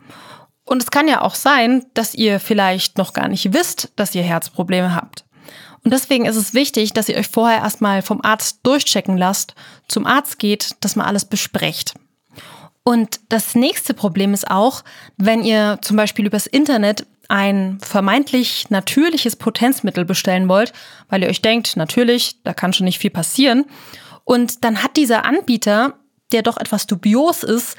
Und 0.71 0.85
es 0.85 0.93
kann 0.93 1.09
ja 1.09 1.23
auch 1.23 1.35
sein, 1.35 1.85
dass 1.95 2.15
ihr 2.15 2.39
vielleicht 2.39 2.97
noch 2.97 3.13
gar 3.13 3.27
nicht 3.27 3.53
wisst, 3.53 3.91
dass 3.97 4.15
ihr 4.15 4.23
Herzprobleme 4.23 4.95
habt. 4.95 5.25
Und 5.83 5.93
deswegen 5.93 6.27
ist 6.27 6.37
es 6.37 6.55
wichtig, 6.55 6.93
dass 6.93 7.09
ihr 7.09 7.17
euch 7.17 7.27
vorher 7.27 7.59
erstmal 7.59 8.03
vom 8.03 8.21
Arzt 8.23 8.61
durchchecken 8.63 9.17
lasst, 9.17 9.57
zum 9.89 10.07
Arzt 10.07 10.39
geht, 10.39 10.77
dass 10.81 10.95
man 10.95 11.07
alles 11.07 11.25
besprecht. 11.25 11.95
Und 12.85 13.19
das 13.31 13.57
nächste 13.57 13.95
Problem 13.95 14.33
ist 14.33 14.49
auch, 14.49 14.85
wenn 15.17 15.43
ihr 15.43 15.81
zum 15.83 15.97
Beispiel 15.97 16.27
übers 16.27 16.47
Internet 16.47 17.05
ein 17.27 17.79
vermeintlich 17.83 18.71
natürliches 18.71 19.35
Potenzmittel 19.35 20.05
bestellen 20.05 20.49
wollt, 20.49 20.73
weil 21.09 21.25
ihr 21.25 21.31
euch 21.31 21.43
denkt, 21.43 21.77
natürlich, 21.77 22.45
da 22.45 22.55
kann 22.55 22.73
schon 22.73 22.85
nicht 22.85 23.01
viel 23.01 23.11
passieren. 23.11 23.65
Und 24.23 24.63
dann 24.63 24.85
hat 24.85 24.97
dieser 24.97 25.25
Anbieter, 25.25 25.95
der 26.31 26.43
doch 26.43 26.59
etwas 26.59 26.87
dubios 26.87 27.43
ist, 27.43 27.77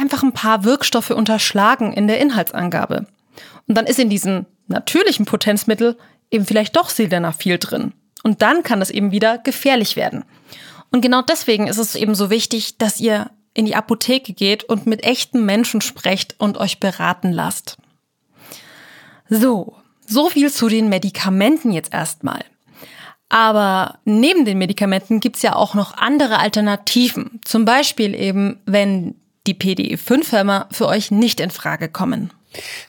einfach 0.00 0.22
ein 0.22 0.32
paar 0.32 0.64
Wirkstoffe 0.64 1.10
unterschlagen 1.10 1.92
in 1.92 2.08
der 2.08 2.20
Inhaltsangabe. 2.20 3.06
Und 3.68 3.74
dann 3.76 3.86
ist 3.86 3.98
in 3.98 4.10
diesem 4.10 4.46
natürlichen 4.66 5.26
Potenzmittel 5.26 5.96
eben 6.30 6.46
vielleicht 6.46 6.76
doch 6.76 6.88
Sildenafil 6.88 7.58
drin. 7.58 7.92
Und 8.22 8.42
dann 8.42 8.62
kann 8.62 8.82
es 8.82 8.90
eben 8.90 9.12
wieder 9.12 9.38
gefährlich 9.38 9.96
werden. 9.96 10.24
Und 10.90 11.02
genau 11.02 11.22
deswegen 11.22 11.68
ist 11.68 11.78
es 11.78 11.94
eben 11.94 12.14
so 12.14 12.30
wichtig, 12.30 12.78
dass 12.78 13.00
ihr 13.00 13.30
in 13.54 13.66
die 13.66 13.76
Apotheke 13.76 14.32
geht 14.32 14.64
und 14.64 14.86
mit 14.86 15.04
echten 15.04 15.44
Menschen 15.44 15.80
sprecht 15.80 16.34
und 16.38 16.58
euch 16.58 16.80
beraten 16.80 17.32
lasst. 17.32 17.78
So, 19.28 19.76
so 20.06 20.28
viel 20.30 20.50
zu 20.50 20.68
den 20.68 20.88
Medikamenten 20.88 21.72
jetzt 21.72 21.92
erstmal. 21.92 22.44
Aber 23.28 23.98
neben 24.04 24.44
den 24.44 24.58
Medikamenten 24.58 25.20
gibt's 25.20 25.42
ja 25.42 25.54
auch 25.54 25.74
noch 25.74 25.96
andere 25.96 26.38
Alternativen. 26.38 27.40
Zum 27.44 27.64
Beispiel 27.64 28.14
eben, 28.14 28.60
wenn 28.66 29.14
die 29.46 29.54
PDE5-Hämmer 29.54 30.68
für 30.70 30.86
euch 30.86 31.10
nicht 31.10 31.40
in 31.40 31.50
Frage 31.50 31.88
kommen. 31.88 32.32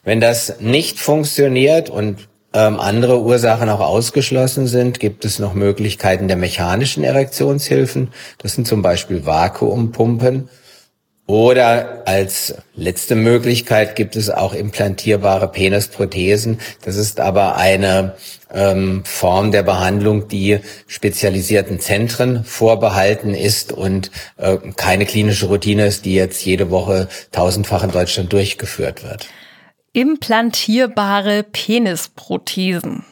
Wenn 0.04 0.20
das 0.20 0.60
nicht 0.60 1.00
funktioniert 1.00 1.90
und 1.90 2.28
ähm, 2.54 2.80
andere 2.80 3.22
Ursachen 3.22 3.70
auch 3.70 3.80
ausgeschlossen 3.80 4.68
sind, 4.68 5.00
gibt 5.00 5.24
es 5.24 5.40
noch 5.40 5.54
Möglichkeiten 5.54 6.28
der 6.28 6.38
mechanischen 6.38 7.04
Erektionshilfen. 7.04 8.10
Das 8.40 8.54
sind 8.54 8.68
zum 8.68 8.82
Beispiel 8.82 9.26
Vakuumpumpen 9.26 10.50
oder 11.28 12.04
als 12.06 12.56
letzte 12.76 13.16
Möglichkeit 13.16 13.96
gibt 13.96 14.16
es 14.16 14.30
auch 14.30 14.54
implantierbare 14.54 15.48
Penisprothesen. 15.48 16.60
Das 16.84 16.98
ist 16.98 17.20
aber 17.20 17.56
eine 17.56 18.16
ähm, 18.54 19.04
Form 19.06 19.52
der 19.52 19.64
Behandlung, 19.64 20.28
die 20.28 20.60
spezialisierten 20.88 21.80
Zentren 21.80 22.44
vorbehalten 22.44 23.34
ist 23.34 23.72
und 23.72 24.12
äh, 24.38 24.58
keine 24.76 25.06
klinische 25.06 25.46
Routine 25.46 25.86
ist, 25.86 26.06
die 26.06 26.16
jetzt 26.16 26.44
jede 26.44 26.70
Woche 26.70 27.08
tausendfach 27.32 27.84
in 27.84 27.92
Deutschland 27.92 28.34
durchgeführt 28.34 29.04
wird. 29.04 29.28
Implantierbare 29.94 31.44
Penisprothesen. 31.44 33.06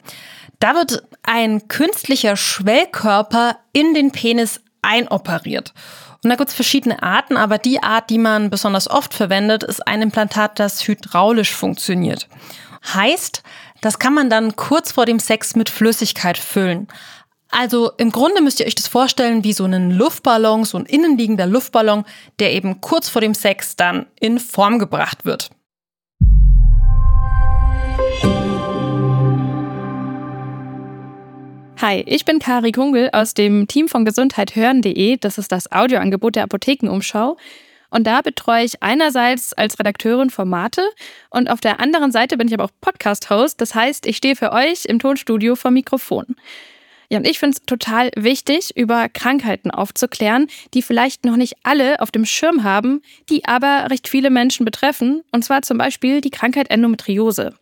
Da 0.60 0.74
wird 0.76 1.04
ein 1.24 1.68
künstlicher 1.68 2.36
Schwellkörper 2.36 3.58
in 3.72 3.94
den 3.94 4.12
Penis 4.12 4.60
einoperiert. 4.82 5.74
Und 6.24 6.30
da 6.30 6.36
gibt 6.36 6.50
es 6.50 6.56
verschiedene 6.56 7.02
Arten, 7.02 7.38
aber 7.38 7.58
die 7.58 7.82
Art, 7.82 8.10
die 8.10 8.18
man 8.18 8.50
besonders 8.50 8.90
oft 8.90 9.14
verwendet, 9.14 9.64
ist 9.64 9.88
ein 9.88 10.02
Implantat, 10.02 10.60
das 10.60 10.86
hydraulisch 10.86 11.54
funktioniert. 11.54 12.28
Heißt, 12.94 13.44
das 13.82 14.00
kann 14.00 14.14
man 14.14 14.30
dann 14.30 14.56
kurz 14.56 14.92
vor 14.92 15.06
dem 15.06 15.20
Sex 15.20 15.56
mit 15.56 15.70
Flüssigkeit 15.70 16.38
füllen. 16.38 16.88
Also 17.52 17.92
im 17.98 18.12
Grunde 18.12 18.42
müsst 18.42 18.60
ihr 18.60 18.68
euch 18.68 18.76
das 18.76 18.88
vorstellen 18.88 19.44
wie 19.44 19.54
so 19.54 19.64
einen 19.64 19.92
Luftballon, 19.92 20.66
so 20.66 20.78
ein 20.78 20.86
innenliegender 20.86 21.48
Luftballon, 21.48 22.06
der 22.40 22.54
eben 22.54 22.80
kurz 22.82 23.10
vor 23.10 23.22
dem 23.22 23.34
Sex 23.34 23.76
dann 23.76 24.06
in 24.20 24.40
Form 24.40 24.78
gebracht 24.78 25.26
wird. 25.26 25.50
Hi, 31.82 32.04
ich 32.06 32.26
bin 32.26 32.40
Kari 32.40 32.74
Kungel 32.74 33.10
aus 33.14 33.34
dem 33.34 33.66
Team 33.66 33.88
von 33.88 34.04
gesundheithören.de. 34.04 35.16
Das 35.16 35.38
ist 35.38 35.50
das 35.50 35.72
Audioangebot 35.72 36.36
der 36.36 36.44
Apothekenumschau. 36.44 37.38
Und 37.90 38.06
da 38.06 38.20
betreue 38.22 38.66
ich 38.66 38.84
einerseits 38.84 39.54
als 39.54 39.80
Redakteurin 39.80 40.30
Formate 40.30 40.82
und 41.30 41.50
auf 41.50 41.62
der 41.62 41.80
anderen 41.80 42.12
Seite 42.12 42.36
bin 42.36 42.50
ich 42.50 42.54
aber 42.54 42.66
auch 42.66 42.72
Podcast-Host. 42.82 43.62
Das 43.62 43.76
heißt, 43.76 44.08
ich 44.08 44.18
stehe 44.18 44.36
für 44.36 44.52
euch 44.52 44.88
im 44.88 45.00
Tonstudio 45.00 45.56
vor 45.56 45.72
Mikrofon. 45.72 46.36
Ja, 47.10 47.20
und 47.20 47.26
ich 47.26 47.40
finde 47.40 47.56
es 47.56 47.66
total 47.66 48.12
wichtig, 48.18 48.76
über 48.76 49.08
Krankheiten 49.08 49.72
aufzuklären, 49.72 50.48
die 50.74 50.82
vielleicht 50.82 51.24
noch 51.24 51.38
nicht 51.38 51.56
alle 51.64 52.02
auf 52.02 52.12
dem 52.12 52.26
Schirm 52.26 52.66
haben, 52.66 53.02
die 53.30 53.46
aber 53.46 53.90
recht 53.90 54.10
viele 54.10 54.32
Menschen 54.32 54.66
betreffen. 54.66 55.24
Und 55.32 55.46
zwar 55.46 55.62
zum 55.62 55.78
Beispiel 55.78 56.20
die 56.20 56.30
Krankheit 56.30 56.70
Endometriose. 56.72 57.54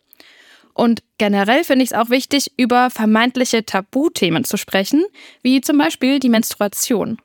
Und 0.78 1.02
generell 1.18 1.64
finde 1.64 1.82
ich 1.82 1.90
es 1.90 1.98
auch 1.98 2.08
wichtig, 2.08 2.52
über 2.56 2.88
vermeintliche 2.88 3.66
Tabuthemen 3.66 4.44
zu 4.44 4.56
sprechen, 4.56 5.04
wie 5.42 5.60
zum 5.60 5.76
Beispiel 5.76 6.20
die 6.20 6.28
Menstruation. 6.28 7.18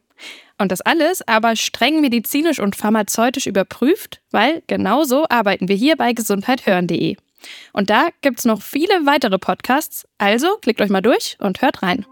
Und 0.58 0.72
das 0.72 0.82
alles 0.82 1.22
aber 1.28 1.56
streng 1.56 2.02
medizinisch 2.02 2.60
und 2.60 2.76
pharmazeutisch 2.76 3.46
überprüft, 3.46 4.22
weil 4.32 4.64
genauso 4.66 5.28
arbeiten 5.30 5.68
wir 5.68 5.76
hier 5.76 5.96
bei 5.98 6.14
gesundheithören.de. 6.14 7.16
Und 7.74 7.92
da 7.92 8.08
gibt 8.22 8.40
es 8.40 8.46
noch 8.46 8.64
viele 8.64 9.06
weitere 9.06 9.38
Podcasts, 9.38 10.08
also 10.18 10.58
klickt 10.58 10.82
euch 10.82 10.90
mal 10.90 11.02
durch 11.02 11.38
und 11.40 11.62
hört 11.62 11.84
rein. 11.84 12.08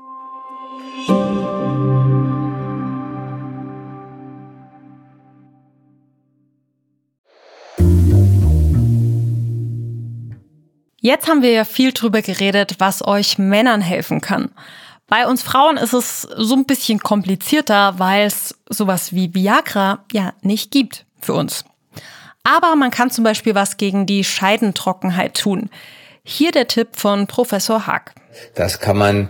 Jetzt 11.03 11.27
haben 11.27 11.41
wir 11.41 11.51
ja 11.51 11.65
viel 11.65 11.93
drüber 11.93 12.21
geredet, 12.21 12.75
was 12.77 13.05
euch 13.05 13.39
Männern 13.39 13.81
helfen 13.81 14.21
kann. 14.21 14.51
Bei 15.07 15.27
uns 15.27 15.41
Frauen 15.41 15.77
ist 15.77 15.93
es 15.93 16.21
so 16.21 16.55
ein 16.55 16.65
bisschen 16.65 16.99
komplizierter, 16.99 17.97
weil 17.97 18.27
es 18.27 18.55
sowas 18.69 19.11
wie 19.11 19.33
Viagra 19.33 20.05
ja 20.11 20.33
nicht 20.41 20.69
gibt 20.69 21.07
für 21.19 21.33
uns. 21.33 21.65
Aber 22.43 22.75
man 22.75 22.91
kann 22.91 23.09
zum 23.09 23.23
Beispiel 23.23 23.55
was 23.55 23.77
gegen 23.77 24.05
die 24.05 24.23
Scheidentrockenheit 24.23 25.35
tun. 25.35 25.71
Hier 26.23 26.51
der 26.51 26.67
Tipp 26.67 26.89
von 26.95 27.25
Professor 27.25 27.87
Haag. 27.87 28.13
Das 28.53 28.79
kann 28.79 28.97
man 28.97 29.29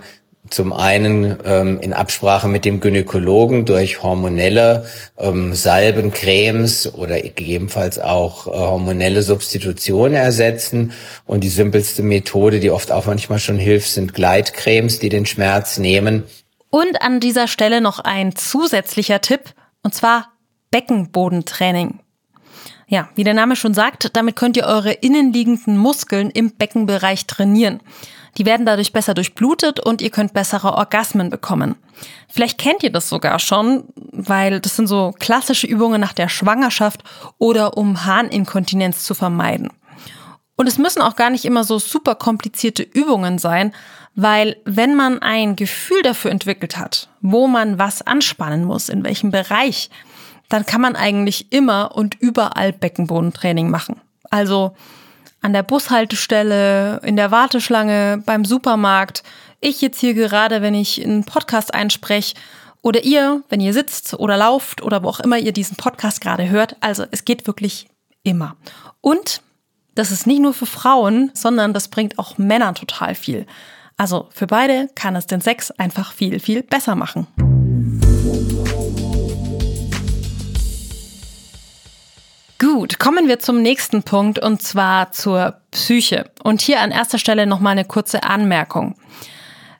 zum 0.49 0.73
einen 0.73 1.37
ähm, 1.45 1.79
in 1.79 1.93
Absprache 1.93 2.47
mit 2.47 2.65
dem 2.65 2.79
Gynäkologen 2.79 3.65
durch 3.65 4.01
hormonelle 4.01 4.85
ähm, 5.17 5.53
Salben, 5.53 6.11
Cremes 6.11 6.93
oder 6.93 7.21
gegebenenfalls 7.21 7.99
auch 7.99 8.47
äh, 8.47 8.51
hormonelle 8.51 9.21
Substitutionen 9.21 10.15
ersetzen. 10.15 10.93
Und 11.25 11.43
die 11.43 11.49
simpelste 11.49 12.01
Methode, 12.03 12.59
die 12.59 12.71
oft 12.71 12.91
auch 12.91 13.05
manchmal 13.05 13.39
schon 13.39 13.57
hilft, 13.57 13.89
sind 13.89 14.13
Gleitcremes, 14.13 14.99
die 14.99 15.09
den 15.09 15.25
Schmerz 15.25 15.77
nehmen. 15.77 16.23
Und 16.69 17.01
an 17.01 17.19
dieser 17.19 17.47
Stelle 17.47 17.81
noch 17.81 17.99
ein 17.99 18.35
zusätzlicher 18.35 19.21
Tipp, 19.21 19.41
und 19.83 19.93
zwar 19.93 20.31
Beckenbodentraining. 20.71 21.99
Ja, 22.87 23.09
wie 23.15 23.23
der 23.23 23.33
Name 23.33 23.55
schon 23.55 23.73
sagt, 23.73 24.15
damit 24.17 24.35
könnt 24.35 24.57
ihr 24.57 24.65
eure 24.65 24.91
innenliegenden 24.91 25.77
Muskeln 25.77 26.29
im 26.29 26.51
Beckenbereich 26.51 27.25
trainieren. 27.25 27.79
Die 28.37 28.45
werden 28.45 28.65
dadurch 28.65 28.93
besser 28.93 29.13
durchblutet 29.13 29.79
und 29.79 30.01
ihr 30.01 30.09
könnt 30.09 30.33
bessere 30.33 30.73
Orgasmen 30.73 31.29
bekommen. 31.29 31.75
Vielleicht 32.29 32.57
kennt 32.57 32.83
ihr 32.83 32.91
das 32.91 33.09
sogar 33.09 33.39
schon, 33.39 33.83
weil 33.95 34.59
das 34.59 34.75
sind 34.75 34.87
so 34.87 35.13
klassische 35.19 35.67
Übungen 35.67 35.99
nach 35.99 36.13
der 36.13 36.29
Schwangerschaft 36.29 37.03
oder 37.37 37.77
um 37.77 38.05
Harninkontinenz 38.05 39.03
zu 39.03 39.13
vermeiden. 39.13 39.69
Und 40.55 40.67
es 40.67 40.77
müssen 40.77 41.01
auch 41.01 41.15
gar 41.15 41.29
nicht 41.29 41.45
immer 41.45 41.63
so 41.63 41.79
super 41.79 42.15
komplizierte 42.15 42.83
Übungen 42.83 43.37
sein, 43.37 43.73
weil 44.15 44.57
wenn 44.65 44.95
man 44.95 45.19
ein 45.19 45.55
Gefühl 45.55 46.01
dafür 46.03 46.31
entwickelt 46.31 46.77
hat, 46.77 47.09
wo 47.21 47.47
man 47.47 47.79
was 47.79 48.01
anspannen 48.01 48.65
muss, 48.65 48.89
in 48.89 49.03
welchem 49.03 49.31
Bereich, 49.31 49.89
dann 50.49 50.65
kann 50.65 50.81
man 50.81 50.95
eigentlich 50.95 51.51
immer 51.51 51.95
und 51.95 52.15
überall 52.19 52.73
Beckenbodentraining 52.73 53.69
machen. 53.69 54.01
Also 54.29 54.75
an 55.41 55.53
der 55.53 55.63
Bushaltestelle, 55.63 57.01
in 57.03 57.15
der 57.15 57.31
Warteschlange, 57.31 58.23
beim 58.25 58.45
Supermarkt, 58.45 59.23
ich 59.59 59.81
jetzt 59.81 59.99
hier 59.99 60.13
gerade, 60.13 60.61
wenn 60.61 60.73
ich 60.73 61.03
einen 61.03 61.23
Podcast 61.23 61.73
einspreche, 61.73 62.35
oder 62.81 63.03
ihr, 63.03 63.43
wenn 63.49 63.61
ihr 63.61 63.73
sitzt 63.73 64.15
oder 64.15 64.37
lauft 64.37 64.81
oder 64.81 65.03
wo 65.03 65.09
auch 65.09 65.19
immer 65.19 65.37
ihr 65.37 65.51
diesen 65.51 65.77
Podcast 65.77 66.21
gerade 66.21 66.49
hört. 66.49 66.75
Also 66.79 67.05
es 67.11 67.25
geht 67.25 67.47
wirklich 67.47 67.87
immer. 68.23 68.55
Und 69.01 69.41
das 69.95 70.11
ist 70.11 70.25
nicht 70.25 70.41
nur 70.41 70.53
für 70.53 70.65
Frauen, 70.65 71.31
sondern 71.33 71.73
das 71.73 71.89
bringt 71.89 72.17
auch 72.17 72.37
Männern 72.37 72.75
total 72.75 73.15
viel. 73.15 73.45
Also 73.97 74.27
für 74.31 74.47
beide 74.47 74.89
kann 74.95 75.15
es 75.15 75.27
den 75.27 75.41
Sex 75.41 75.69
einfach 75.71 76.11
viel, 76.13 76.39
viel 76.39 76.63
besser 76.63 76.95
machen. 76.95 77.27
Gut, 82.61 82.99
kommen 82.99 83.27
wir 83.27 83.39
zum 83.39 83.63
nächsten 83.63 84.03
Punkt 84.03 84.37
und 84.37 84.61
zwar 84.61 85.11
zur 85.13 85.55
Psyche. 85.71 86.29
Und 86.43 86.61
hier 86.61 86.79
an 86.81 86.91
erster 86.91 87.17
Stelle 87.17 87.47
nochmal 87.47 87.71
eine 87.71 87.85
kurze 87.85 88.21
Anmerkung. 88.21 88.93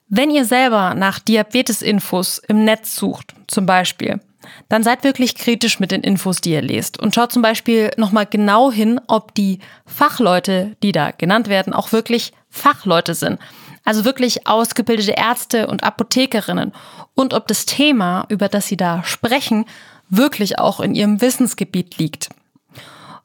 Wenn 0.09 0.31
ihr 0.31 0.45
selber 0.45 0.95
nach 0.95 1.19
Diabetes-Infos 1.19 2.39
im 2.39 2.65
Netz 2.65 2.95
sucht, 2.95 3.35
zum 3.45 3.67
Beispiel, 3.67 4.19
dann 4.67 4.81
seid 4.81 5.03
wirklich 5.03 5.35
kritisch 5.35 5.79
mit 5.79 5.91
den 5.91 6.01
Infos, 6.01 6.41
die 6.41 6.53
ihr 6.53 6.63
lest 6.63 6.99
und 6.99 7.13
schaut 7.13 7.31
zum 7.31 7.43
Beispiel 7.43 7.91
nochmal 7.97 8.25
genau 8.25 8.71
hin, 8.71 8.99
ob 9.05 9.35
die 9.35 9.59
Fachleute, 9.85 10.75
die 10.81 10.91
da 10.91 11.11
genannt 11.11 11.49
werden, 11.49 11.73
auch 11.73 11.91
wirklich 11.91 12.33
Fachleute 12.49 13.13
sind. 13.13 13.39
Also 13.85 14.05
wirklich 14.05 14.47
ausgebildete 14.47 15.11
Ärzte 15.11 15.67
und 15.67 15.83
Apothekerinnen 15.83 16.71
und 17.13 17.35
ob 17.35 17.47
das 17.47 17.67
Thema, 17.67 18.25
über 18.29 18.49
das 18.49 18.65
sie 18.65 18.77
da 18.77 19.03
sprechen, 19.03 19.65
wirklich 20.09 20.57
auch 20.57 20.79
in 20.79 20.95
ihrem 20.95 21.21
Wissensgebiet 21.21 21.99
liegt. 21.99 22.29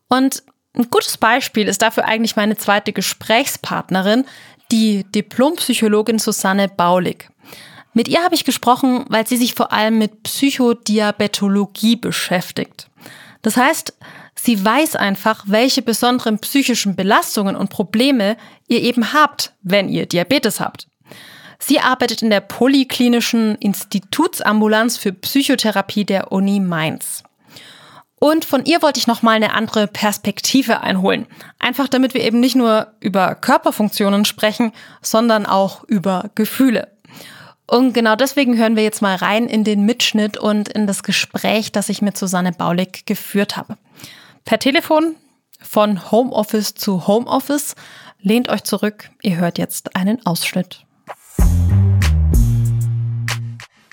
Und 0.09 0.43
ein 0.75 0.91
gutes 0.91 1.17
Beispiel 1.17 1.69
ist 1.69 1.83
dafür 1.83 2.05
eigentlich 2.05 2.37
meine 2.37 2.57
zweite 2.57 2.93
Gesprächspartnerin, 2.93 4.25
die 4.71 5.05
Diplompsychologin 5.05 6.19
Susanne 6.19 6.69
Baulig. 6.69 7.31
Mit 7.95 8.09
ihr 8.09 8.23
habe 8.23 8.35
ich 8.35 8.45
gesprochen, 8.45 9.07
weil 9.09 9.27
sie 9.27 9.39
sich 9.39 9.55
vor 9.55 9.73
allem 9.73 9.99
mit 9.99 10.23
Psychodiabetologie 10.23 11.97
beschäftigt. 11.97 12.91
Das 13.41 13.57
heißt, 13.57 13.95
sie 14.35 14.63
weiß 14.63 14.97
einfach, 14.97 15.45
welche 15.47 15.81
besonderen 15.81 16.39
psychischen 16.41 16.95
Belastungen 16.95 17.57
und 17.57 17.71
Probleme 17.71 18.37
ihr 18.69 18.83
eben 18.83 19.15
habt, 19.15 19.55
wenn 19.63 19.89
ihr 19.89 20.05
Diabetes 20.05 20.61
habt. 20.61 20.89
Sie 21.59 21.81
arbeitet 21.81 22.21
in 22.21 22.29
der 22.29 22.41
Polyklinischen 22.41 23.55
Institutsambulanz 23.57 24.99
für 24.99 25.13
Psychotherapie 25.13 26.05
der 26.05 26.33
Uni 26.33 26.61
Mainz. 26.61 27.23
Und 28.19 28.45
von 28.45 28.65
ihr 28.65 28.81
wollte 28.81 28.99
ich 28.99 29.07
nochmal 29.07 29.37
eine 29.37 29.53
andere 29.53 29.87
Perspektive 29.87 30.81
einholen. 30.81 31.27
Einfach 31.59 31.87
damit 31.87 32.15
wir 32.15 32.23
eben 32.23 32.41
nicht 32.41 32.57
nur 32.57 32.89
über 33.01 33.35
Körperfunktionen 33.35 34.25
sprechen, 34.25 34.73
sondern 35.03 35.45
auch 35.45 35.85
über 35.85 36.31
Gefühle. 36.35 36.89
Und 37.67 37.93
genau 37.93 38.17
deswegen 38.17 38.57
hören 38.57 38.77
wir 38.77 38.85
jetzt 38.85 39.03
mal 39.03 39.17
rein 39.17 39.49
in 39.49 39.65
den 39.65 39.85
Mitschnitt 39.85 40.39
und 40.39 40.69
in 40.69 40.87
das 40.87 41.03
Gespräch, 41.03 41.73
das 41.73 41.89
ich 41.89 42.01
mit 42.01 42.17
Susanne 42.17 42.53
Baulig 42.53 43.05
geführt 43.07 43.57
habe. 43.57 43.77
Per 44.45 44.59
Telefon 44.59 45.17
von 45.61 46.11
Homeoffice 46.11 46.75
zu 46.75 47.07
Homeoffice. 47.07 47.75
Lehnt 48.21 48.49
euch 48.49 48.65
zurück, 48.65 49.11
ihr 49.23 49.37
hört 49.37 49.59
jetzt 49.59 49.95
einen 49.97 50.25
Ausschnitt. 50.25 50.86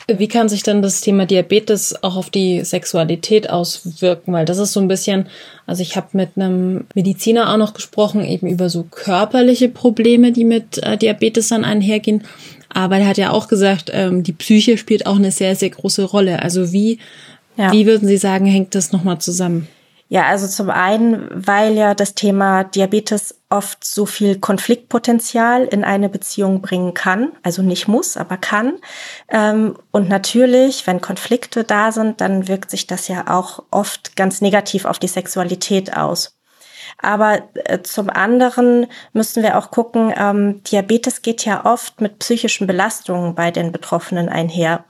Wie 0.08 0.28
kann 0.28 0.50
sich 0.50 0.63
denn 0.63 0.82
das 0.82 1.00
Thema 1.00 1.26
Diabetes 1.26 2.04
auch 2.04 2.18
auf 2.18 2.30
die 2.30 2.63
Sexualität 2.66 3.50
auswirken? 3.50 4.34
Weil 4.34 4.46
das 4.46 4.58
ist 4.58 4.74
so 4.74 4.82
ein 4.82 4.89
bisschen, 4.89 5.28
also 5.66 5.82
ich 5.82 5.96
habe 5.96 6.08
mit 6.13 6.32
einem 6.36 6.86
Mediziner 6.94 7.52
auch 7.52 7.58
noch 7.58 7.74
gesprochen, 7.74 8.24
eben 8.24 8.48
über 8.48 8.70
so 8.70 8.84
körperliche 8.84 9.70
Probleme, 9.70 10.34
die 10.34 10.44
mit 10.44 10.78
äh, 10.84 10.98
Diabetes 10.98 11.48
dann 11.50 11.63
einhergehen. 11.63 12.24
Aber 12.68 12.98
er 12.98 13.08
hat 13.08 13.18
ja 13.18 13.32
auch 13.32 13.48
gesagt, 13.48 13.92
ähm, 13.94 14.24
die 14.24 14.34
Psyche 14.34 14.78
spielt 14.78 15.06
auch 15.06 15.16
eine 15.16 15.32
sehr, 15.32 15.56
sehr 15.56 15.70
große 15.70 16.04
Rolle. 16.04 16.42
Also 16.42 16.74
wie, 16.74 17.00
ja. 17.56 17.72
wie 17.72 17.86
würden 17.86 18.08
Sie 18.08 18.18
sagen, 18.18 18.46
hängt 18.46 18.76
das 18.76 18.92
nochmal 18.92 19.20
zusammen? 19.20 19.68
Ja, 20.10 20.26
also 20.26 20.48
zum 20.48 20.70
einen, 20.70 21.28
weil 21.34 21.76
ja 21.76 21.96
das 21.96 22.13
Thema 22.13 22.66
Diabetes 22.66 23.36
oft 23.54 23.86
so 23.86 24.08
viel 24.08 24.39
Konfliktpotenzial 24.39 25.66
in 25.66 25.84
eine 25.84 26.10
Beziehung 26.10 26.62
bringen 26.62 26.96
kann, 26.96 27.32
also 27.44 27.62
nicht 27.62 27.88
muss, 27.88 28.18
aber 28.18 28.36
kann. 28.38 28.80
Ähm, 29.30 29.78
und 29.92 30.10
natürlich, 30.10 30.88
wenn 30.88 31.02
Konflikte 31.02 31.63
da 31.63 31.92
sind, 31.92 32.20
dann 32.20 32.48
wirkt 32.48 32.72
sich 32.72 32.88
das 32.88 33.08
ja 33.08 33.28
auch 33.28 33.63
oft 33.70 34.16
ganz 34.16 34.42
negativ 34.42 34.86
auf 34.86 34.98
die 34.98 35.08
Sexualität 35.08 35.96
aus. 35.96 36.39
Aber 36.98 37.44
äh, 37.66 37.82
zum 37.84 38.10
anderen 38.10 38.88
müssen 39.13 39.44
wir 39.44 39.58
auch 39.58 39.70
gucken, 39.70 40.12
ähm, 40.18 40.63
Diabetes 40.63 41.22
geht 41.22 41.46
ja 41.46 41.63
oft 41.66 42.02
mit 42.02 42.20
psychischen 42.20 42.66
Belastungen 42.66 43.36
bei 43.36 43.52
den 43.52 43.72
Betroffenen 43.72 44.30
einher. 44.30 44.84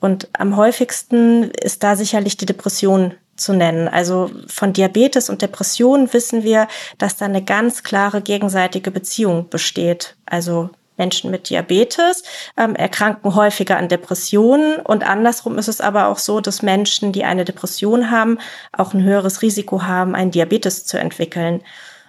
Und 0.00 0.28
am 0.32 0.56
häufigsten 0.56 1.50
ist 1.50 1.84
da 1.84 1.94
sicherlich 1.94 2.36
die 2.36 2.46
Depression 2.46 3.14
zu 3.40 3.52
nennen. 3.52 3.88
Also 3.88 4.30
von 4.46 4.72
Diabetes 4.72 5.30
und 5.30 5.42
Depression 5.42 6.12
wissen 6.12 6.42
wir, 6.42 6.68
dass 6.98 7.16
da 7.16 7.24
eine 7.24 7.42
ganz 7.42 7.82
klare 7.82 8.20
gegenseitige 8.22 8.90
Beziehung 8.90 9.48
besteht. 9.48 10.16
Also 10.26 10.70
Menschen 11.00 11.30
mit 11.30 11.48
Diabetes 11.48 12.22
ähm, 12.58 12.76
erkranken 12.76 13.34
häufiger 13.34 13.78
an 13.78 13.88
Depressionen 13.88 14.76
und 14.76 15.02
andersrum 15.02 15.56
ist 15.56 15.68
es 15.68 15.80
aber 15.80 16.08
auch 16.08 16.18
so, 16.18 16.40
dass 16.40 16.60
Menschen, 16.62 17.12
die 17.12 17.24
eine 17.24 17.46
Depression 17.46 18.10
haben, 18.10 18.38
auch 18.76 18.92
ein 18.92 19.02
höheres 19.02 19.40
Risiko 19.40 19.82
haben, 19.82 20.14
einen 20.14 20.30
Diabetes 20.30 20.84
zu 20.84 20.98
entwickeln. 20.98 21.62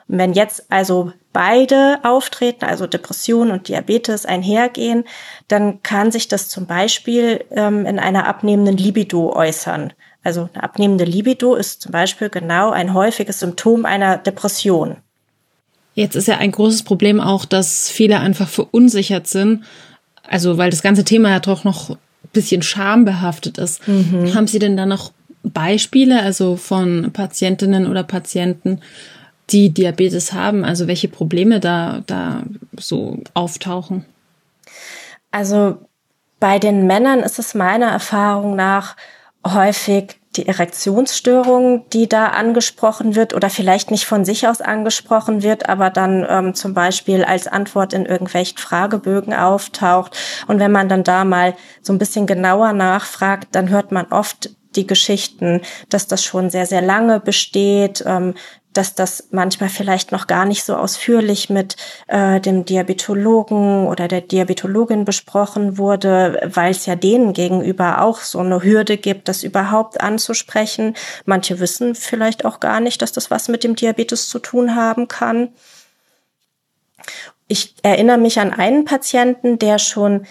Und 0.10 0.17
wenn 0.17 0.34
jetzt 0.34 0.65
also 0.70 1.13
beide 1.32 2.00
auftreten, 2.04 2.65
also 2.65 2.86
Depression 2.86 3.50
und 3.50 3.70
Diabetes 3.70 4.26
einhergehen, 4.26 5.06
dann 5.48 5.82
kann 5.84 6.12
sich 6.12 6.28
das 6.28 6.50
zum 6.50 6.65
Beispiel 6.67 7.46
ähm, 7.52 7.86
in 7.86 7.98
einer 7.98 8.28
abnehmenden 8.28 8.76
Libido 8.76 9.34
äußern. 9.34 9.94
Also 10.24 10.50
eine 10.54 10.64
abnehmende 10.64 11.04
Libido 11.04 11.56
ist 11.56 11.82
zum 11.82 11.92
Beispiel 11.92 12.30
genau 12.30 12.70
ein 12.70 12.94
häufiges 12.94 13.40
Symptom 13.40 13.86
einer 13.86 14.18
Depression. 14.18 14.98
Jetzt 15.94 16.16
ist 16.16 16.28
ja 16.28 16.38
ein 16.38 16.52
großes 16.52 16.84
Problem 16.84 17.20
auch, 17.20 17.46
dass 17.46 17.90
viele 17.90 18.20
einfach 18.20 18.48
verunsichert 18.48 19.28
sind. 19.28 19.64
Also, 20.24 20.58
weil 20.58 20.70
das 20.70 20.84
ganze 20.84 21.04
Thema 21.04 21.30
ja 21.30 21.40
doch 21.40 21.64
noch 21.64 21.90
ein 21.90 21.98
bisschen 22.32 22.62
schambehaftet 22.62 23.58
ist. 23.58 23.86
Mhm. 23.88 24.34
Haben 24.34 24.48
Sie 24.48 24.60
denn 24.60 24.78
da 24.78 24.86
noch 24.86 25.12
Beispiele, 25.44 26.22
also 26.22 26.56
von 26.56 27.12
Patientinnen 27.12 27.88
oder 27.88 28.04
Patienten, 28.04 28.80
die 29.50 29.72
Diabetes 29.72 30.32
haben? 30.32 30.64
Also, 30.64 30.88
welche 30.88 31.10
Probleme 31.10 31.60
da, 31.60 32.04
da 32.06 32.44
so 32.80 33.20
auftauchen? 33.34 34.06
Also, 35.32 35.80
bei 36.40 36.60
den 36.60 36.88
Männern 36.88 37.20
ist 37.20 37.40
es 37.40 37.54
meiner 37.54 37.88
Erfahrung 37.88 38.56
nach 38.56 38.96
häufig 39.45 40.21
die 40.36 40.47
Erektionsstörung, 40.47 41.89
die 41.89 42.08
da 42.08 42.27
angesprochen 42.27 43.15
wird 43.15 43.34
oder 43.34 43.49
vielleicht 43.49 43.91
nicht 43.91 44.06
von 44.06 44.23
sich 44.23 44.47
aus 44.47 44.62
angesprochen 44.62 45.43
wird, 45.43 45.67
aber 45.67 45.89
dann 45.89 46.25
ähm, 46.30 46.54
zum 46.54 46.73
Beispiel 46.73 47.25
als 47.25 47.47
Antwort 47.47 47.91
in 47.93 48.06
irgendwelchen 48.06 48.58
Fragebögen 48.58 49.34
auftaucht. 49.34 50.17
Und 50.47 50.60
wenn 50.60 50.71
man 50.71 50.88
dann 50.88 51.04
da 51.04 51.25
mal 51.25 51.56
so 51.82 51.91
ein 51.91 51.99
bisschen 51.99 52.27
genauer 52.27 52.71
nachfragt, 52.71 53.49
dann 53.51 53.69
hört 53.69 53.91
man 53.91 54.06
oft 54.06 54.51
die 54.77 54.88
Geschichten, 54.88 55.62
dass 55.89 56.08
das 56.08 56.23
schon 56.23 56.49
sehr, 56.49 56.65
sehr 56.65 56.82
lange 56.82 57.19
besteht, 57.19 58.04
ähm, 58.08 58.36
dass 58.74 58.96
das 58.96 59.28
manchmal 59.32 59.70
vielleicht 59.70 60.12
noch 60.12 60.28
gar 60.28 60.46
nicht 60.46 60.64
so 60.64 60.76
ausführlich 60.76 61.50
mit 61.50 61.76
äh, 62.08 62.40
dem 62.40 62.66
Diabetologen 62.66 63.88
oder 63.88 64.08
der 64.08 64.22
Diabetologin 64.22 65.04
besprochen 65.04 65.78
wurde, 65.78 66.50
weil 66.54 66.72
es 66.72 66.86
ja 66.86 66.96
denen 66.96 67.34
gegenüber 67.34 68.02
auch 68.02 68.20
so 68.20 68.40
eine 68.40 68.64
Hürde 68.64 68.98
gibt, 68.98 69.28
das 69.28 69.44
überhaupt 69.44 70.00
anzusprechen. 70.00 70.96
Manche 71.26 71.60
wissen 71.60 71.96
vielleicht 71.96 72.46
auch 72.46 72.60
gar 72.60 72.80
nicht, 72.80 73.02
dass 73.02 73.12
das 73.12 73.30
was 73.30 73.50
mit 73.50 73.64
dem 73.64 73.76
Diabetes 73.76 74.30
zu 74.30 74.40
tun 74.40 74.76
haben 74.76 75.08
kann. 75.08 75.50
Ich 77.48 77.76
erinnere 77.84 78.18
mich 78.18 78.40
an 78.40 78.54
einen 78.54 78.86
Patienten, 78.86 79.60
der 79.60 79.80
schon 79.80 80.26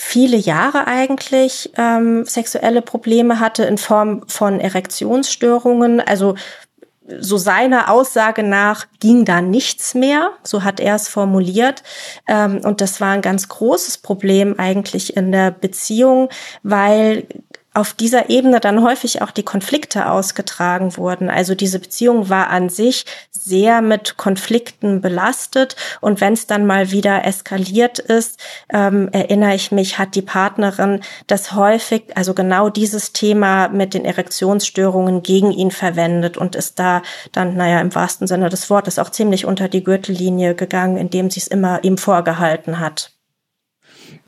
viele 0.00 0.36
Jahre 0.36 0.86
eigentlich 0.86 1.72
ähm, 1.76 2.24
sexuelle 2.24 2.82
Probleme 2.82 3.40
hatte 3.40 3.64
in 3.64 3.78
Form 3.78 4.22
von 4.28 4.60
Erektionsstörungen, 4.60 6.00
also 6.00 6.36
so 7.20 7.36
seiner 7.36 7.90
Aussage 7.90 8.42
nach 8.42 8.86
ging 9.00 9.24
da 9.24 9.40
nichts 9.40 9.94
mehr, 9.94 10.32
so 10.42 10.64
hat 10.64 10.80
er 10.80 10.94
es 10.94 11.08
formuliert. 11.08 11.82
Ähm, 12.26 12.60
und 12.64 12.80
das 12.80 13.00
war 13.00 13.12
ein 13.12 13.22
ganz 13.22 13.48
großes 13.48 13.98
Problem 13.98 14.58
eigentlich 14.58 15.16
in 15.16 15.32
der 15.32 15.50
Beziehung, 15.50 16.28
weil 16.62 17.26
auf 17.78 17.92
dieser 17.92 18.28
Ebene 18.28 18.58
dann 18.58 18.82
häufig 18.82 19.22
auch 19.22 19.30
die 19.30 19.44
Konflikte 19.44 20.10
ausgetragen 20.10 20.96
wurden. 20.96 21.30
Also 21.30 21.54
diese 21.54 21.78
Beziehung 21.78 22.28
war 22.28 22.50
an 22.50 22.70
sich 22.70 23.06
sehr 23.30 23.82
mit 23.82 24.16
Konflikten 24.16 25.00
belastet 25.00 25.76
und 26.00 26.20
wenn 26.20 26.32
es 26.32 26.48
dann 26.48 26.66
mal 26.66 26.90
wieder 26.90 27.24
eskaliert 27.24 28.00
ist, 28.00 28.40
ähm, 28.72 29.10
erinnere 29.12 29.54
ich 29.54 29.70
mich, 29.70 29.96
hat 29.96 30.16
die 30.16 30.22
Partnerin 30.22 31.02
das 31.28 31.54
häufig, 31.54 32.16
also 32.16 32.34
genau 32.34 32.68
dieses 32.68 33.12
Thema 33.12 33.68
mit 33.68 33.94
den 33.94 34.04
Erektionsstörungen 34.04 35.22
gegen 35.22 35.52
ihn 35.52 35.70
verwendet 35.70 36.36
und 36.36 36.56
ist 36.56 36.80
da 36.80 37.02
dann, 37.30 37.56
naja, 37.56 37.80
im 37.80 37.94
wahrsten 37.94 38.26
Sinne 38.26 38.48
des 38.48 38.70
Wortes 38.70 38.98
auch 38.98 39.10
ziemlich 39.10 39.46
unter 39.46 39.68
die 39.68 39.84
Gürtellinie 39.84 40.56
gegangen, 40.56 40.96
indem 40.96 41.30
sie 41.30 41.38
es 41.38 41.46
immer 41.46 41.84
ihm 41.84 41.96
vorgehalten 41.96 42.80
hat. 42.80 43.17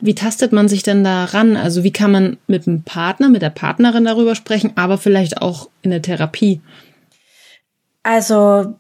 Wie 0.00 0.14
tastet 0.14 0.52
man 0.52 0.68
sich 0.68 0.82
denn 0.82 1.04
da 1.04 1.24
ran? 1.26 1.56
Also 1.56 1.84
wie 1.84 1.92
kann 1.92 2.10
man 2.10 2.38
mit 2.46 2.66
dem 2.66 2.82
Partner, 2.82 3.28
mit 3.28 3.42
der 3.42 3.50
Partnerin 3.50 4.04
darüber 4.04 4.34
sprechen, 4.34 4.72
aber 4.76 4.98
vielleicht 4.98 5.42
auch 5.42 5.68
in 5.82 5.90
der 5.90 6.02
Therapie? 6.02 6.60
Also 8.02 8.74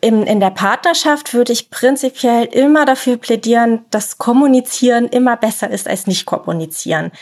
in, 0.00 0.24
in 0.24 0.40
der 0.40 0.50
Partnerschaft 0.50 1.32
würde 1.32 1.52
ich 1.52 1.70
prinzipiell 1.70 2.44
immer 2.44 2.84
dafür 2.84 3.16
plädieren, 3.16 3.84
dass 3.90 4.18
Kommunizieren 4.18 5.08
immer 5.08 5.36
besser 5.36 5.70
ist 5.70 5.88
als 5.88 6.06
nicht 6.06 6.26
kommunizieren. 6.26 7.12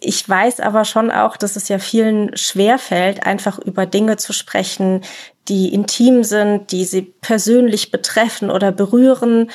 Ich 0.00 0.28
weiß 0.28 0.60
aber 0.60 0.84
schon 0.84 1.10
auch, 1.10 1.36
dass 1.36 1.56
es 1.56 1.68
ja 1.68 1.78
vielen 1.78 2.36
schwerfällt, 2.36 3.24
einfach 3.26 3.58
über 3.58 3.86
Dinge 3.86 4.16
zu 4.16 4.32
sprechen, 4.32 5.02
die 5.48 5.72
intim 5.72 6.24
sind, 6.24 6.72
die 6.72 6.84
sie 6.84 7.02
persönlich 7.02 7.90
betreffen 7.90 8.50
oder 8.50 8.72
berühren. 8.72 9.50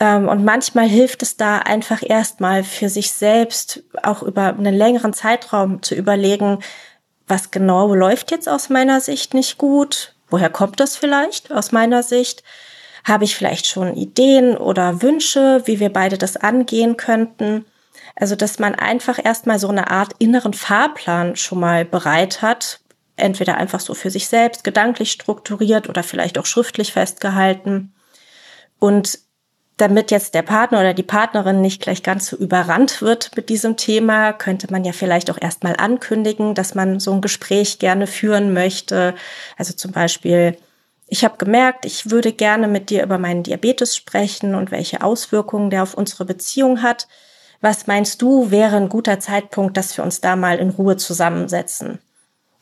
Ähm, 0.00 0.28
und 0.28 0.44
manchmal 0.44 0.86
hilft 0.86 1.22
es 1.22 1.36
da 1.36 1.58
einfach 1.58 2.02
erstmal 2.02 2.64
für 2.64 2.88
sich 2.88 3.12
selbst 3.12 3.82
auch 4.02 4.22
über 4.22 4.46
einen 4.46 4.74
längeren 4.74 5.12
Zeitraum 5.12 5.82
zu 5.82 5.94
überlegen, 5.94 6.58
was 7.26 7.50
genau 7.50 7.94
läuft 7.94 8.30
jetzt 8.30 8.48
aus 8.48 8.70
meiner 8.70 9.00
Sicht 9.00 9.34
nicht 9.34 9.58
gut? 9.58 10.14
Woher 10.30 10.50
kommt 10.50 10.80
das 10.80 10.96
vielleicht 10.96 11.52
aus 11.52 11.72
meiner 11.72 12.02
Sicht? 12.02 12.42
Habe 13.04 13.24
ich 13.24 13.36
vielleicht 13.36 13.66
schon 13.66 13.94
Ideen 13.94 14.56
oder 14.56 15.02
Wünsche, 15.02 15.62
wie 15.64 15.80
wir 15.80 15.92
beide 15.92 16.18
das 16.18 16.36
angehen 16.36 16.96
könnten? 16.96 17.64
Also, 18.16 18.34
dass 18.34 18.58
man 18.58 18.74
einfach 18.74 19.22
erstmal 19.22 19.58
so 19.58 19.68
eine 19.68 19.90
Art 19.90 20.14
inneren 20.18 20.52
Fahrplan 20.52 21.36
schon 21.36 21.60
mal 21.60 21.84
bereit 21.84 22.42
hat, 22.42 22.80
entweder 23.16 23.56
einfach 23.56 23.80
so 23.80 23.94
für 23.94 24.10
sich 24.10 24.28
selbst 24.28 24.64
gedanklich 24.64 25.12
strukturiert 25.12 25.88
oder 25.88 26.02
vielleicht 26.02 26.38
auch 26.38 26.46
schriftlich 26.46 26.92
festgehalten. 26.92 27.94
Und 28.78 29.20
damit 29.78 30.10
jetzt 30.10 30.34
der 30.34 30.42
Partner 30.42 30.80
oder 30.80 30.92
die 30.92 31.02
Partnerin 31.02 31.60
nicht 31.60 31.80
gleich 31.80 32.02
ganz 32.02 32.26
so 32.26 32.36
überrannt 32.36 33.00
wird 33.00 33.30
mit 33.36 33.48
diesem 33.48 33.76
Thema, 33.76 34.32
könnte 34.32 34.70
man 34.70 34.84
ja 34.84 34.92
vielleicht 34.92 35.30
auch 35.30 35.40
erstmal 35.40 35.76
ankündigen, 35.76 36.54
dass 36.54 36.74
man 36.74 37.00
so 37.00 37.12
ein 37.12 37.20
Gespräch 37.20 37.78
gerne 37.78 38.06
führen 38.06 38.52
möchte. 38.52 39.14
Also 39.56 39.72
zum 39.72 39.92
Beispiel, 39.92 40.56
ich 41.06 41.24
habe 41.24 41.38
gemerkt, 41.38 41.86
ich 41.86 42.10
würde 42.10 42.32
gerne 42.32 42.68
mit 42.68 42.90
dir 42.90 43.02
über 43.02 43.18
meinen 43.18 43.42
Diabetes 43.42 43.96
sprechen 43.96 44.54
und 44.54 44.70
welche 44.70 45.02
Auswirkungen 45.02 45.70
der 45.70 45.84
auf 45.84 45.94
unsere 45.94 46.24
Beziehung 46.24 46.82
hat. 46.82 47.08
Was 47.60 47.86
meinst 47.86 48.20
du, 48.20 48.50
wäre 48.50 48.76
ein 48.76 48.88
guter 48.88 49.18
Zeitpunkt, 49.20 49.76
dass 49.76 49.96
wir 49.96 50.04
uns 50.04 50.20
da 50.20 50.36
mal 50.36 50.58
in 50.58 50.70
Ruhe 50.70 50.96
zusammensetzen? 50.96 51.98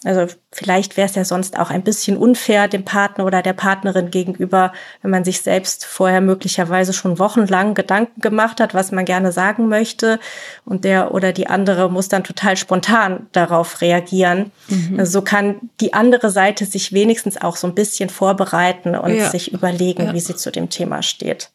Also 0.07 0.33
vielleicht 0.53 0.97
wäre 0.97 1.09
es 1.09 1.17
ja 1.17 1.25
sonst 1.25 1.59
auch 1.59 1.71
ein 1.71 1.83
bisschen 1.83 2.17
unfair 2.17 2.69
dem 2.69 2.85
Partner 2.85 3.25
oder 3.25 3.43
der 3.43 3.55
Partnerin 3.55 4.11
gegenüber, 4.11 4.73
wenn 5.03 5.11
man 5.11 5.25
sich 5.25 5.43
selbst 5.43 5.85
vorher 5.85 6.21
möglicherweise 6.21 6.93
schon 6.93 7.19
wochenlang 7.19 7.75
Gedanken 7.75 8.21
gemacht 8.21 8.61
hat, 8.61 8.73
was 8.73 8.93
man 8.93 9.05
gerne 9.05 9.33
sagen 9.33 9.69
möchte 9.69 10.21
und 10.65 10.85
der 10.85 11.13
oder 11.13 11.33
die 11.33 11.49
andere 11.49 11.91
muss 11.91 12.09
dann 12.09 12.23
total 12.23 12.57
spontan 12.57 13.27
darauf 13.33 13.81
reagieren. 13.81 14.53
Mhm. 14.69 15.01
Also 15.01 15.13
so 15.13 15.23
kann 15.23 15.57
die 15.81 15.93
andere 15.93 16.31
Seite 16.31 16.67
sich 16.67 16.93
wenigstens 16.93 17.41
auch 17.41 17.57
so 17.57 17.67
ein 17.67 17.75
bisschen 17.75 18.09
vorbereiten 18.09 18.95
und 18.95 19.17
ja. 19.17 19.29
sich 19.29 19.53
überlegen, 19.53 20.05
ja. 20.05 20.15
wie 20.15 20.21
sie 20.21 20.37
zu 20.37 20.53
dem 20.53 20.71
Thema 20.71 21.03
steht. 21.03 21.51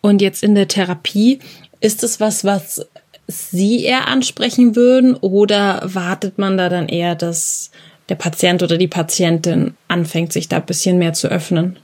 Und 0.00 0.22
jetzt 0.22 0.42
in 0.42 0.54
der 0.54 0.68
Therapie 0.68 1.40
ist 1.80 2.04
es 2.04 2.20
was, 2.20 2.44
was 2.44 2.86
Sie 3.26 3.84
eher 3.84 4.08
ansprechen 4.08 4.76
würden 4.76 5.14
oder 5.14 5.80
wartet 5.84 6.38
man 6.38 6.56
da 6.56 6.68
dann 6.68 6.88
eher, 6.88 7.14
dass 7.14 7.70
der 8.08 8.16
Patient 8.16 8.62
oder 8.62 8.76
die 8.76 8.88
Patientin 8.88 9.74
anfängt, 9.88 10.32
sich 10.32 10.48
da 10.48 10.56
ein 10.56 10.66
bisschen 10.66 10.98
mehr 10.98 11.12
zu 11.12 11.28
öffnen? 11.28 11.78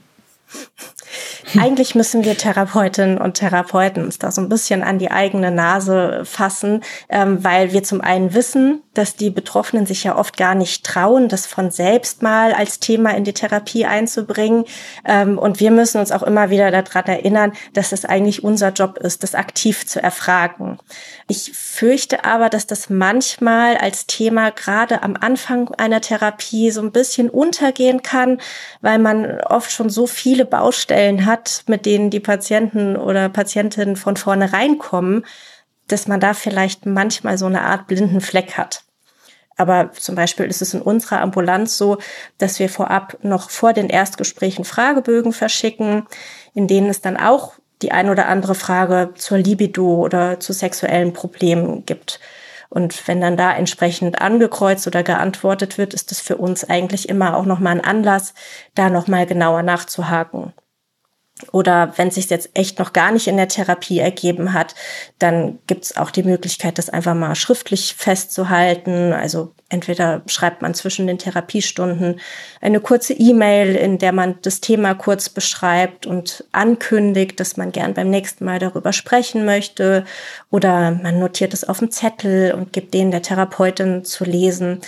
Eigentlich 1.59 1.95
müssen 1.95 2.23
wir 2.23 2.37
Therapeutinnen 2.37 3.17
und 3.17 3.35
Therapeuten 3.35 4.03
uns 4.03 4.19
da 4.19 4.31
so 4.31 4.41
ein 4.41 4.49
bisschen 4.49 4.83
an 4.83 4.99
die 4.99 5.11
eigene 5.11 5.51
Nase 5.51 6.21
fassen, 6.25 6.83
ähm, 7.09 7.43
weil 7.43 7.73
wir 7.73 7.83
zum 7.83 8.01
einen 8.01 8.33
wissen, 8.33 8.81
dass 8.93 9.15
die 9.15 9.29
Betroffenen 9.29 9.85
sich 9.85 10.03
ja 10.03 10.17
oft 10.17 10.37
gar 10.37 10.55
nicht 10.55 10.85
trauen, 10.85 11.29
das 11.29 11.45
von 11.45 11.71
selbst 11.71 12.21
mal 12.21 12.53
als 12.53 12.79
Thema 12.79 13.15
in 13.15 13.23
die 13.23 13.33
Therapie 13.33 13.85
einzubringen. 13.85 14.65
Ähm, 15.05 15.37
und 15.37 15.59
wir 15.59 15.71
müssen 15.71 15.99
uns 15.99 16.11
auch 16.11 16.23
immer 16.23 16.49
wieder 16.49 16.69
daran 16.71 17.05
erinnern, 17.05 17.53
dass 17.73 17.91
es 17.91 18.05
eigentlich 18.05 18.43
unser 18.43 18.69
Job 18.71 18.97
ist, 18.97 19.23
das 19.23 19.35
aktiv 19.35 19.87
zu 19.87 20.01
erfragen. 20.01 20.79
Ich 21.27 21.51
fürchte 21.53 22.25
aber, 22.25 22.49
dass 22.49 22.67
das 22.67 22.89
manchmal 22.89 23.77
als 23.77 24.05
Thema 24.07 24.51
gerade 24.51 25.03
am 25.03 25.15
Anfang 25.19 25.73
einer 25.75 26.01
Therapie 26.01 26.71
so 26.71 26.81
ein 26.81 26.91
bisschen 26.91 27.29
untergehen 27.29 28.03
kann, 28.03 28.39
weil 28.81 28.99
man 28.99 29.39
oft 29.41 29.71
schon 29.71 29.89
so 29.89 30.07
viele 30.07 30.45
Baustellen 30.45 30.98
hat, 30.99 31.25
hat, 31.25 31.63
mit 31.67 31.85
denen 31.85 32.09
die 32.09 32.19
Patienten 32.19 32.95
oder 32.95 33.29
Patientinnen 33.29 33.95
von 33.95 34.17
vornherein 34.17 34.77
kommen, 34.77 35.25
dass 35.87 36.07
man 36.07 36.19
da 36.19 36.33
vielleicht 36.33 36.85
manchmal 36.85 37.37
so 37.37 37.45
eine 37.45 37.61
Art 37.61 37.87
blinden 37.87 38.21
Fleck 38.21 38.57
hat. 38.57 38.83
Aber 39.57 39.91
zum 39.91 40.15
Beispiel 40.15 40.45
ist 40.45 40.61
es 40.61 40.73
in 40.73 40.81
unserer 40.81 41.21
Ambulanz 41.21 41.77
so, 41.77 41.97
dass 42.37 42.59
wir 42.59 42.69
vorab 42.69 43.17
noch 43.23 43.49
vor 43.49 43.73
den 43.73 43.89
Erstgesprächen 43.89 44.63
Fragebögen 44.63 45.33
verschicken, 45.33 46.05
in 46.53 46.67
denen 46.67 46.89
es 46.89 47.01
dann 47.01 47.17
auch 47.17 47.53
die 47.81 47.91
ein 47.91 48.09
oder 48.09 48.27
andere 48.27 48.55
Frage 48.55 49.11
zur 49.15 49.37
Libido 49.37 49.95
oder 49.95 50.39
zu 50.39 50.53
sexuellen 50.53 51.13
Problemen 51.13 51.85
gibt. 51.85 52.19
Und 52.69 53.07
wenn 53.07 53.19
dann 53.19 53.35
da 53.35 53.51
entsprechend 53.53 54.21
angekreuzt 54.21 54.85
oder 54.85 55.01
geantwortet 55.01 55.77
wird, 55.77 55.93
ist 55.93 56.11
es 56.11 56.19
für 56.19 56.37
uns 56.37 56.69
eigentlich 56.69 57.09
immer 57.09 57.35
auch 57.35 57.45
nochmal 57.45 57.75
ein 57.75 57.83
Anlass, 57.83 58.33
da 58.75 58.89
nochmal 58.89 59.25
genauer 59.25 59.63
nachzuhaken. 59.63 60.53
Oder 61.53 61.93
wenn 61.95 62.09
es 62.09 62.15
sich 62.15 62.29
jetzt 62.29 62.49
echt 62.53 62.79
noch 62.79 62.91
gar 62.91 63.11
nicht 63.11 63.27
in 63.27 63.37
der 63.37 63.47
Therapie 63.47 63.99
ergeben 63.99 64.53
hat, 64.53 64.75
dann 65.19 65.59
gibt 65.67 65.85
es 65.85 65.95
auch 65.95 66.11
die 66.11 66.23
Möglichkeit, 66.23 66.77
das 66.77 66.89
einfach 66.89 67.15
mal 67.15 67.33
schriftlich 67.35 67.95
festzuhalten. 67.97 69.13
Also 69.13 69.53
entweder 69.69 70.21
schreibt 70.25 70.61
man 70.61 70.73
zwischen 70.73 71.07
den 71.07 71.17
Therapiestunden 71.17 72.19
eine 72.59 72.81
kurze 72.81 73.13
E-Mail, 73.13 73.75
in 73.75 73.99
der 73.99 74.11
man 74.11 74.35
das 74.41 74.59
Thema 74.59 74.95
kurz 74.95 75.29
beschreibt 75.29 76.05
und 76.05 76.43
ankündigt, 76.51 77.39
dass 77.39 77.55
man 77.55 77.71
gern 77.71 77.93
beim 77.93 78.09
nächsten 78.09 78.43
Mal 78.43 78.59
darüber 78.59 78.91
sprechen 78.91 79.45
möchte. 79.45 80.03
Oder 80.49 80.91
man 80.91 81.19
notiert 81.19 81.53
es 81.53 81.63
auf 81.63 81.79
dem 81.79 81.89
Zettel 81.89 82.53
und 82.53 82.73
gibt 82.73 82.93
den 82.93 83.11
der 83.11 83.21
Therapeutin 83.21 84.03
zu 84.03 84.25
lesen 84.25 84.81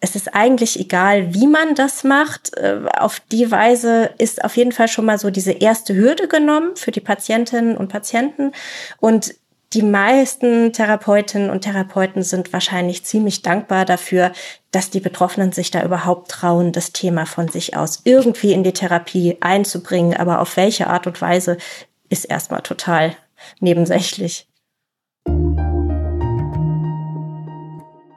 es 0.00 0.16
ist 0.16 0.34
eigentlich 0.34 0.80
egal, 0.80 1.34
wie 1.34 1.46
man 1.46 1.74
das 1.74 2.04
macht. 2.04 2.56
Äh, 2.56 2.80
auf 2.98 3.20
die 3.20 3.50
Weise 3.50 4.10
ist 4.18 4.42
auf 4.44 4.56
jeden 4.56 4.72
Fall 4.72 4.88
schon 4.88 5.04
mal 5.04 5.18
so 5.18 5.30
diese 5.30 5.52
erste 5.52 5.94
Hürde 5.94 6.26
genommen 6.26 6.74
für 6.76 6.90
die 6.90 7.00
Patientinnen 7.00 7.76
und 7.76 7.88
Patienten. 7.88 8.52
Und 8.98 9.34
die 9.74 9.82
meisten 9.82 10.72
Therapeutinnen 10.72 11.50
und 11.50 11.60
Therapeuten 11.60 12.22
sind 12.22 12.52
wahrscheinlich 12.52 13.04
ziemlich 13.04 13.42
dankbar 13.42 13.84
dafür, 13.84 14.32
dass 14.72 14.90
die 14.90 14.98
Betroffenen 14.98 15.52
sich 15.52 15.70
da 15.70 15.84
überhaupt 15.84 16.30
trauen, 16.30 16.72
das 16.72 16.92
Thema 16.92 17.24
von 17.24 17.48
sich 17.48 17.76
aus 17.76 18.00
irgendwie 18.04 18.52
in 18.52 18.64
die 18.64 18.72
Therapie 18.72 19.36
einzubringen. 19.40 20.16
Aber 20.16 20.40
auf 20.40 20.56
welche 20.56 20.88
Art 20.88 21.06
und 21.06 21.20
Weise 21.20 21.56
ist 22.08 22.24
erstmal 22.24 22.62
total 22.62 23.14
nebensächlich. 23.60 24.49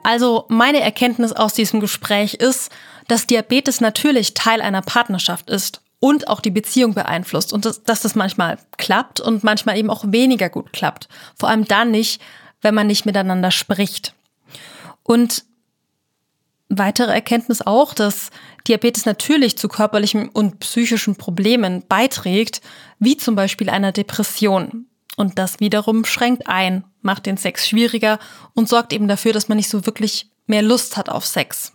Also 0.04 0.44
meine 0.48 0.80
Erkenntnis 0.80 1.32
aus 1.32 1.54
diesem 1.54 1.80
Gespräch 1.80 2.34
ist, 2.34 2.70
dass 3.08 3.26
Diabetes 3.26 3.80
natürlich 3.80 4.34
Teil 4.34 4.60
einer 4.60 4.82
Partnerschaft 4.82 5.48
ist 5.48 5.80
und 5.98 6.28
auch 6.28 6.40
die 6.40 6.50
Beziehung 6.50 6.92
beeinflusst 6.92 7.54
und 7.54 7.64
dass, 7.64 7.82
dass 7.82 8.02
das 8.02 8.14
manchmal 8.14 8.58
klappt 8.76 9.18
und 9.20 9.42
manchmal 9.42 9.78
eben 9.78 9.88
auch 9.88 10.04
weniger 10.06 10.50
gut 10.50 10.74
klappt. 10.74 11.08
Vor 11.34 11.48
allem 11.48 11.64
dann 11.64 11.90
nicht, 11.90 12.20
wenn 12.60 12.74
man 12.74 12.86
nicht 12.86 13.06
miteinander 13.06 13.50
spricht. 13.50 14.14
Und 15.02 15.44
weitere 16.68 17.12
Erkenntnis 17.12 17.62
auch, 17.62 17.94
dass 17.94 18.28
Diabetes 18.68 19.06
natürlich 19.06 19.56
zu 19.56 19.68
körperlichen 19.68 20.28
und 20.28 20.60
psychischen 20.60 21.16
Problemen 21.16 21.82
beiträgt, 21.88 22.60
wie 22.98 23.16
zum 23.16 23.36
Beispiel 23.36 23.70
einer 23.70 23.92
Depression. 23.92 24.86
Und 25.16 25.38
das 25.38 25.60
wiederum 25.60 26.04
schränkt 26.04 26.46
ein, 26.46 26.84
macht 27.04 27.26
den 27.26 27.36
Sex 27.36 27.68
schwieriger 27.68 28.18
und 28.54 28.68
sorgt 28.68 28.92
eben 28.92 29.08
dafür, 29.08 29.32
dass 29.32 29.48
man 29.48 29.56
nicht 29.56 29.68
so 29.68 29.86
wirklich 29.86 30.28
mehr 30.46 30.62
Lust 30.62 30.96
hat 30.96 31.08
auf 31.08 31.26
Sex. 31.26 31.72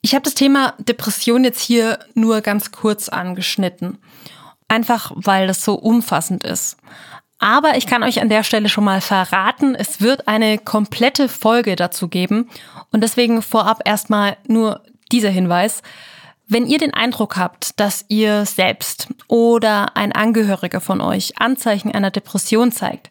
Ich 0.00 0.14
habe 0.14 0.22
das 0.22 0.34
Thema 0.34 0.74
Depression 0.78 1.44
jetzt 1.44 1.62
hier 1.62 1.98
nur 2.14 2.40
ganz 2.42 2.72
kurz 2.72 3.08
angeschnitten. 3.08 3.98
Einfach 4.68 5.12
weil 5.14 5.46
das 5.46 5.64
so 5.64 5.74
umfassend 5.74 6.44
ist. 6.44 6.76
Aber 7.38 7.76
ich 7.76 7.86
kann 7.86 8.02
euch 8.02 8.20
an 8.20 8.28
der 8.28 8.42
Stelle 8.42 8.68
schon 8.68 8.84
mal 8.84 9.00
verraten, 9.00 9.74
es 9.74 10.00
wird 10.00 10.28
eine 10.28 10.58
komplette 10.58 11.28
Folge 11.28 11.76
dazu 11.76 12.08
geben. 12.08 12.48
Und 12.90 13.02
deswegen 13.02 13.42
vorab 13.42 13.80
erstmal 13.84 14.36
nur 14.46 14.82
dieser 15.10 15.30
Hinweis. 15.30 15.82
Wenn 16.46 16.66
ihr 16.66 16.78
den 16.78 16.92
Eindruck 16.92 17.36
habt, 17.36 17.80
dass 17.80 18.04
ihr 18.08 18.44
selbst 18.44 19.08
oder 19.28 19.96
ein 19.96 20.12
Angehöriger 20.12 20.80
von 20.80 21.00
euch 21.00 21.38
Anzeichen 21.38 21.90
einer 21.90 22.10
Depression 22.10 22.70
zeigt, 22.70 23.10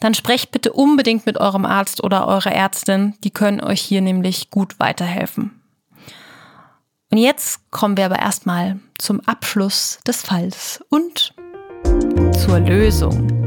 dann 0.00 0.14
sprecht 0.14 0.50
bitte 0.50 0.72
unbedingt 0.72 1.24
mit 1.24 1.38
eurem 1.38 1.64
Arzt 1.64 2.02
oder 2.02 2.26
eurer 2.26 2.52
Ärztin. 2.52 3.14
Die 3.22 3.30
können 3.30 3.60
euch 3.60 3.80
hier 3.80 4.00
nämlich 4.00 4.50
gut 4.50 4.80
weiterhelfen. 4.80 5.62
Und 7.10 7.18
jetzt 7.18 7.70
kommen 7.70 7.96
wir 7.96 8.06
aber 8.06 8.18
erstmal 8.18 8.80
zum 8.98 9.20
Abschluss 9.20 10.00
des 10.06 10.22
Falls 10.22 10.82
und 10.90 11.32
zur 12.32 12.58
Lösung. 12.58 13.43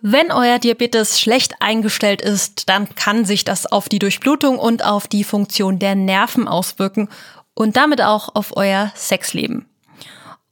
Wenn 0.00 0.30
euer 0.30 0.60
Diabetes 0.60 1.20
schlecht 1.20 1.54
eingestellt 1.60 2.22
ist, 2.22 2.68
dann 2.68 2.94
kann 2.94 3.24
sich 3.24 3.44
das 3.44 3.66
auf 3.66 3.88
die 3.88 3.98
Durchblutung 3.98 4.58
und 4.58 4.84
auf 4.84 5.08
die 5.08 5.24
Funktion 5.24 5.80
der 5.80 5.96
Nerven 5.96 6.46
auswirken 6.46 7.08
und 7.54 7.76
damit 7.76 8.00
auch 8.00 8.34
auf 8.36 8.56
euer 8.56 8.92
Sexleben. 8.94 9.66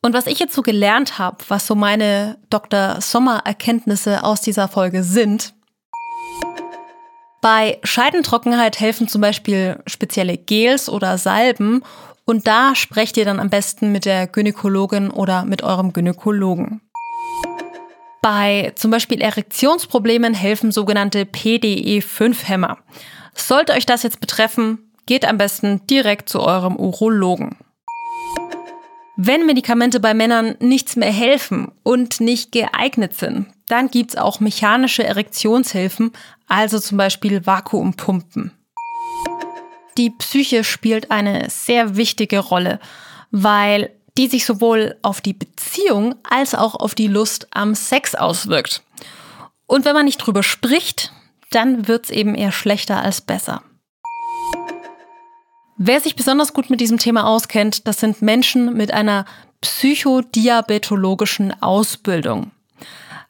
Und 0.03 0.15
was 0.15 0.27
ich 0.27 0.41
jetzt 0.41 0.55
so 0.55 0.63
gelernt 0.63 1.19
habe, 1.19 1.39
was 1.47 1.67
so 1.67 1.77
meine 1.77 2.39
Dr. 2.51 3.01
Sommer 3.01 3.43
Erkenntnisse 3.45 4.25
aus 4.25 4.41
dieser 4.41 4.67
Folge 4.67 5.05
sind, 5.05 5.55
bei 7.41 7.79
Scheidentrockenheit 7.85 8.81
helfen 8.81 9.07
zum 9.07 9.21
Beispiel 9.21 9.81
spezielle 9.87 10.37
Gels 10.37 10.89
oder 10.89 11.19
Salben 11.19 11.85
und 12.25 12.49
da 12.49 12.75
sprecht 12.75 13.17
ihr 13.17 13.25
dann 13.25 13.39
am 13.39 13.51
besten 13.51 13.93
mit 13.93 14.05
der 14.05 14.27
Gynäkologin 14.27 15.11
oder 15.13 15.45
mit 15.45 15.63
eurem 15.63 15.93
Gynäkologen. 15.93 16.81
Bei 18.29 18.73
zum 18.75 18.91
Beispiel 18.91 19.21
Erektionsproblemen 19.21 20.35
helfen 20.35 20.73
sogenannte 20.73 21.27
PDE5-Hämmer. 21.27 22.77
Sollte 23.35 23.73
euch 23.73 23.87
das 23.87 24.03
jetzt 24.03 24.19
betreffen, 24.19 24.91
geht 25.07 25.25
am 25.25 25.39
besten 25.39 25.87
direkt 25.87 26.29
zu 26.29 26.41
eurem 26.41 26.75
Urologen. 26.75 27.57
Wenn 29.17 29.47
Medikamente 29.47 30.01
bei 30.01 30.13
Männern 30.13 30.57
nichts 30.59 30.97
mehr 30.97 31.13
helfen 31.13 31.71
und 31.85 32.19
nicht 32.19 32.51
geeignet 32.51 33.15
sind, 33.15 33.47
dann 33.69 33.93
gibt's 33.93 34.17
auch 34.17 34.41
mechanische 34.41 35.05
Erektionshilfen, 35.05 36.11
also 36.49 36.81
zum 36.81 36.99
Beispiel 36.99 37.47
Vakuumpumpen. 37.47 38.51
Die 39.99 40.11
Psyche 40.11 40.65
spielt 40.65 41.13
eine 41.13 41.49
sehr 41.49 41.97
wichtige 41.97 42.41
Rolle, 42.41 42.81
weil 43.31 43.96
die 44.19 44.29
sich 44.29 44.47
sowohl 44.47 44.97
auf 45.03 45.21
die 45.21 45.35
Beziehung 45.35 46.15
als 46.29 46.55
auch 46.55 46.75
auf 46.75 46.95
die 46.95 47.09
Lust 47.09 47.49
am 47.51 47.75
Sex 47.75 48.15
auswirkt. 48.15 48.83
Und 49.67 49.85
wenn 49.85 49.95
man 49.95 50.05
nicht 50.05 50.19
drüber 50.19 50.43
spricht, 50.43 51.13
dann 51.51 51.89
wird's 51.89 52.11
eben 52.11 52.35
eher 52.35 52.53
schlechter 52.53 53.03
als 53.03 53.21
besser. 53.21 53.63
Wer 55.79 56.01
sich 56.01 56.17
besonders 56.17 56.55
gut 56.55 56.71
mit 56.71 56.81
diesem 56.81 56.99
Thema 56.99 57.27
auskennt, 57.27 57.87
das 57.87 58.01
sind 58.01 58.23
Menschen 58.23 58.75
mit 58.75 58.93
einer 58.93 59.27
psychodiabetologischen 59.61 61.63
Ausbildung. 61.63 62.51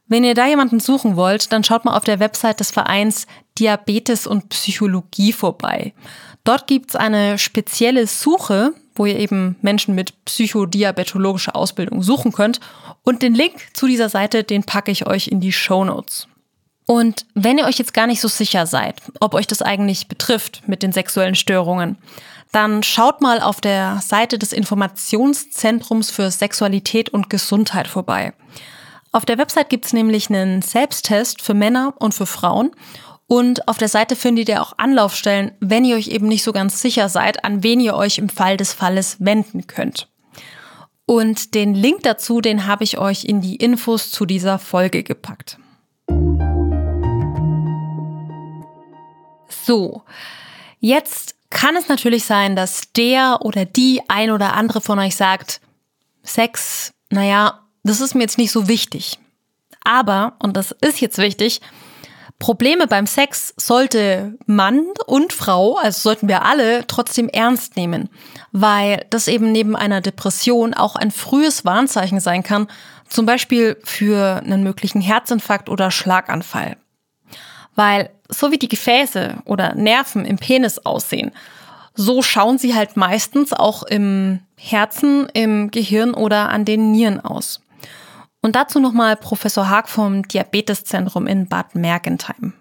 Wenn 0.06 0.22
ihr 0.22 0.34
da 0.34 0.46
jemanden 0.46 0.78
suchen 0.78 1.16
wollt, 1.16 1.52
dann 1.52 1.64
schaut 1.64 1.84
mal 1.84 1.96
auf 1.96 2.04
der 2.04 2.20
Website 2.20 2.60
des 2.60 2.70
Vereins 2.70 3.26
Diabetes 3.58 4.28
und 4.28 4.50
Psychologie 4.50 5.32
vorbei. 5.32 5.92
Dort 6.46 6.68
gibt's 6.68 6.94
eine 6.94 7.38
spezielle 7.38 8.06
Suche, 8.06 8.72
wo 8.94 9.04
ihr 9.04 9.18
eben 9.18 9.56
Menschen 9.62 9.96
mit 9.96 10.24
psychodiabetologischer 10.26 11.56
Ausbildung 11.56 12.04
suchen 12.04 12.30
könnt. 12.30 12.60
Und 13.02 13.22
den 13.22 13.34
Link 13.34 13.54
zu 13.74 13.88
dieser 13.88 14.08
Seite, 14.08 14.44
den 14.44 14.62
packe 14.62 14.92
ich 14.92 15.08
euch 15.08 15.26
in 15.26 15.40
die 15.40 15.52
Show 15.52 15.84
Notes. 15.84 16.28
Und 16.86 17.26
wenn 17.34 17.58
ihr 17.58 17.64
euch 17.64 17.78
jetzt 17.78 17.94
gar 17.94 18.06
nicht 18.06 18.20
so 18.20 18.28
sicher 18.28 18.64
seid, 18.64 19.02
ob 19.18 19.34
euch 19.34 19.48
das 19.48 19.60
eigentlich 19.60 20.06
betrifft 20.06 20.62
mit 20.68 20.84
den 20.84 20.92
sexuellen 20.92 21.34
Störungen, 21.34 21.98
dann 22.52 22.84
schaut 22.84 23.20
mal 23.20 23.40
auf 23.40 23.60
der 23.60 24.00
Seite 24.00 24.38
des 24.38 24.52
Informationszentrums 24.52 26.12
für 26.12 26.30
Sexualität 26.30 27.08
und 27.08 27.28
Gesundheit 27.28 27.88
vorbei. 27.88 28.34
Auf 29.10 29.26
der 29.26 29.38
Website 29.38 29.68
gibt's 29.68 29.92
nämlich 29.92 30.30
einen 30.30 30.62
Selbsttest 30.62 31.42
für 31.42 31.54
Männer 31.54 31.94
und 31.98 32.14
für 32.14 32.26
Frauen 32.26 32.70
und 33.28 33.66
auf 33.66 33.76
der 33.76 33.88
Seite 33.88 34.14
findet 34.14 34.48
ihr 34.48 34.62
auch 34.62 34.74
Anlaufstellen, 34.78 35.52
wenn 35.60 35.84
ihr 35.84 35.96
euch 35.96 36.08
eben 36.08 36.28
nicht 36.28 36.44
so 36.44 36.52
ganz 36.52 36.80
sicher 36.80 37.08
seid, 37.08 37.44
an 37.44 37.62
wen 37.62 37.80
ihr 37.80 37.94
euch 37.94 38.18
im 38.18 38.28
Fall 38.28 38.56
des 38.56 38.72
Falles 38.72 39.16
wenden 39.18 39.66
könnt. 39.66 40.08
Und 41.06 41.54
den 41.54 41.74
Link 41.74 42.02
dazu, 42.02 42.40
den 42.40 42.66
habe 42.66 42.84
ich 42.84 42.98
euch 42.98 43.24
in 43.24 43.40
die 43.40 43.56
Infos 43.56 44.10
zu 44.10 44.26
dieser 44.26 44.58
Folge 44.58 45.02
gepackt. 45.02 45.58
So, 49.48 50.02
jetzt 50.78 51.34
kann 51.50 51.76
es 51.76 51.88
natürlich 51.88 52.24
sein, 52.24 52.54
dass 52.54 52.92
der 52.92 53.38
oder 53.42 53.64
die 53.64 54.02
ein 54.08 54.30
oder 54.30 54.54
andere 54.54 54.80
von 54.80 54.98
euch 54.98 55.16
sagt, 55.16 55.60
Sex, 56.22 56.92
naja, 57.10 57.66
das 57.82 58.00
ist 58.00 58.14
mir 58.14 58.22
jetzt 58.22 58.38
nicht 58.38 58.52
so 58.52 58.68
wichtig. 58.68 59.18
Aber, 59.82 60.36
und 60.40 60.56
das 60.56 60.72
ist 60.72 61.00
jetzt 61.00 61.18
wichtig, 61.18 61.60
Probleme 62.38 62.86
beim 62.86 63.06
Sex 63.06 63.54
sollte 63.56 64.34
Mann 64.44 64.84
und 65.06 65.32
Frau, 65.32 65.76
also 65.76 66.00
sollten 66.00 66.28
wir 66.28 66.44
alle, 66.44 66.86
trotzdem 66.86 67.28
ernst 67.28 67.76
nehmen, 67.76 68.10
weil 68.52 69.06
das 69.08 69.26
eben 69.26 69.52
neben 69.52 69.74
einer 69.74 70.02
Depression 70.02 70.74
auch 70.74 70.96
ein 70.96 71.10
frühes 71.10 71.64
Warnzeichen 71.64 72.20
sein 72.20 72.42
kann, 72.42 72.68
zum 73.08 73.24
Beispiel 73.24 73.78
für 73.84 74.42
einen 74.44 74.62
möglichen 74.62 75.00
Herzinfarkt 75.00 75.70
oder 75.70 75.90
Schlaganfall. 75.90 76.76
Weil 77.74 78.10
so 78.28 78.50
wie 78.50 78.58
die 78.58 78.68
Gefäße 78.68 79.36
oder 79.44 79.74
Nerven 79.74 80.24
im 80.24 80.36
Penis 80.36 80.78
aussehen, 80.84 81.32
So 81.96 82.20
schauen 82.20 82.58
sie 82.58 82.74
halt 82.74 82.96
meistens 82.96 83.54
auch 83.54 83.82
im 83.82 84.40
Herzen, 84.56 85.28
im 85.32 85.70
Gehirn 85.70 86.12
oder 86.12 86.50
an 86.50 86.66
den 86.66 86.92
Nieren 86.92 87.20
aus. 87.20 87.62
Und 88.46 88.54
dazu 88.54 88.78
nochmal 88.78 89.16
Professor 89.16 89.68
Haag 89.68 89.88
vom 89.88 90.22
Diabeteszentrum 90.22 91.26
in 91.26 91.48
Bad 91.48 91.74
Mergentheim. 91.74 92.52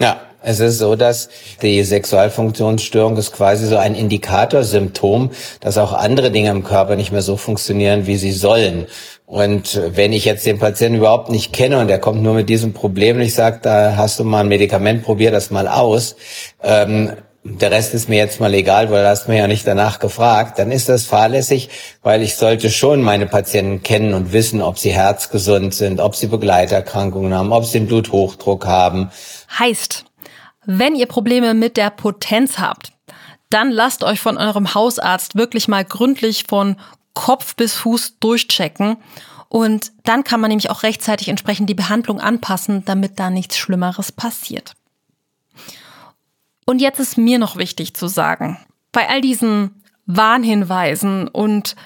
Ja, 0.00 0.22
es 0.42 0.60
ist 0.60 0.78
so, 0.78 0.96
dass 0.96 1.28
die 1.60 1.84
Sexualfunktionsstörung 1.84 3.18
ist 3.18 3.30
quasi 3.30 3.66
so 3.66 3.76
ein 3.76 3.94
Indikatorsymptom, 3.94 5.30
dass 5.60 5.76
auch 5.76 5.92
andere 5.92 6.30
Dinge 6.30 6.48
im 6.48 6.64
Körper 6.64 6.96
nicht 6.96 7.12
mehr 7.12 7.20
so 7.20 7.36
funktionieren, 7.36 8.06
wie 8.06 8.16
sie 8.16 8.32
sollen. 8.32 8.86
Und 9.26 9.78
wenn 9.94 10.14
ich 10.14 10.24
jetzt 10.24 10.46
den 10.46 10.58
Patienten 10.58 10.96
überhaupt 10.96 11.28
nicht 11.28 11.52
kenne 11.52 11.80
und 11.80 11.90
er 11.90 11.98
kommt 11.98 12.22
nur 12.22 12.32
mit 12.32 12.48
diesem 12.48 12.72
Problem 12.72 13.16
und 13.16 13.22
ich 13.22 13.34
sage, 13.34 13.58
da 13.60 13.96
hast 13.98 14.18
du 14.20 14.24
mal 14.24 14.40
ein 14.40 14.48
Medikament, 14.48 15.02
probier 15.02 15.30
das 15.30 15.50
mal 15.50 15.68
aus, 15.68 16.16
ähm, 16.62 17.12
der 17.42 17.70
Rest 17.70 17.94
ist 17.94 18.08
mir 18.08 18.18
jetzt 18.18 18.40
mal 18.40 18.52
egal, 18.52 18.90
weil 18.90 19.02
du 19.02 19.08
hast 19.08 19.28
mir 19.28 19.38
ja 19.38 19.46
nicht 19.46 19.66
danach 19.66 19.98
gefragt, 19.98 20.58
dann 20.58 20.70
ist 20.70 20.88
das 20.88 21.04
fahrlässig, 21.04 21.70
weil 22.02 22.22
ich 22.22 22.36
sollte 22.36 22.70
schon 22.70 23.02
meine 23.02 23.26
Patienten 23.26 23.82
kennen 23.82 24.12
und 24.12 24.32
wissen, 24.32 24.60
ob 24.60 24.78
sie 24.78 24.92
herzgesund 24.92 25.74
sind, 25.74 26.00
ob 26.00 26.16
sie 26.16 26.26
Begleiterkrankungen 26.26 27.32
haben, 27.32 27.52
ob 27.52 27.64
sie 27.64 27.78
den 27.78 27.86
Bluthochdruck 27.88 28.66
haben. 28.66 29.10
Heißt, 29.58 30.04
wenn 30.66 30.94
ihr 30.94 31.06
Probleme 31.06 31.54
mit 31.54 31.76
der 31.78 31.90
Potenz 31.90 32.58
habt, 32.58 32.92
dann 33.48 33.70
lasst 33.70 34.04
euch 34.04 34.20
von 34.20 34.36
eurem 34.36 34.74
Hausarzt 34.74 35.34
wirklich 35.34 35.66
mal 35.66 35.84
gründlich 35.84 36.44
von 36.46 36.76
Kopf 37.14 37.56
bis 37.56 37.74
Fuß 37.74 38.18
durchchecken. 38.20 38.98
Und 39.48 39.90
dann 40.04 40.22
kann 40.22 40.40
man 40.40 40.50
nämlich 40.50 40.70
auch 40.70 40.84
rechtzeitig 40.84 41.28
entsprechend 41.28 41.68
die 41.68 41.74
Behandlung 41.74 42.20
anpassen, 42.20 42.84
damit 42.84 43.18
da 43.18 43.30
nichts 43.30 43.56
Schlimmeres 43.56 44.12
passiert. 44.12 44.74
Und 46.66 46.80
jetzt 46.80 47.00
ist 47.00 47.18
mir 47.18 47.38
noch 47.38 47.56
wichtig 47.56 47.94
zu 47.94 48.06
sagen, 48.06 48.58
bei 48.92 49.08
all 49.08 49.20
diesen 49.20 49.82
Warnhinweisen 50.06 51.28
und 51.28 51.76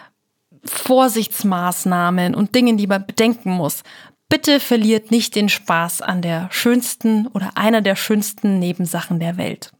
Vorsichtsmaßnahmen 0.64 2.34
und 2.34 2.54
Dingen, 2.54 2.76
die 2.76 2.86
man 2.86 3.06
bedenken 3.06 3.52
muss, 3.52 3.82
bitte 4.28 4.60
verliert 4.60 5.10
nicht 5.10 5.34
den 5.34 5.48
Spaß 5.48 6.00
an 6.00 6.22
der 6.22 6.48
schönsten 6.50 7.26
oder 7.28 7.56
einer 7.56 7.82
der 7.82 7.96
schönsten 7.96 8.58
Nebensachen 8.58 9.20
der 9.20 9.36
Welt. 9.36 9.72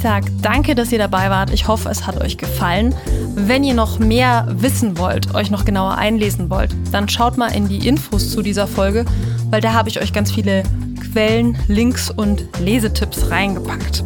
Sage 0.00 0.30
danke, 0.40 0.74
dass 0.74 0.92
ihr 0.92 0.98
dabei 0.98 1.28
wart. 1.28 1.52
Ich 1.52 1.68
hoffe, 1.68 1.90
es 1.90 2.06
hat 2.06 2.18
euch 2.22 2.38
gefallen. 2.38 2.94
Wenn 3.34 3.64
ihr 3.64 3.74
noch 3.74 3.98
mehr 3.98 4.46
wissen 4.50 4.96
wollt, 4.96 5.34
euch 5.34 5.50
noch 5.50 5.66
genauer 5.66 5.96
einlesen 5.96 6.48
wollt, 6.48 6.74
dann 6.90 7.06
schaut 7.06 7.36
mal 7.36 7.48
in 7.48 7.68
die 7.68 7.86
Infos 7.86 8.30
zu 8.30 8.40
dieser 8.40 8.66
Folge, 8.66 9.04
weil 9.50 9.60
da 9.60 9.74
habe 9.74 9.90
ich 9.90 10.00
euch 10.00 10.14
ganz 10.14 10.32
viele 10.32 10.62
Quellen, 11.12 11.58
Links 11.68 12.10
und 12.10 12.46
Lesetipps 12.60 13.30
reingepackt. 13.30 14.02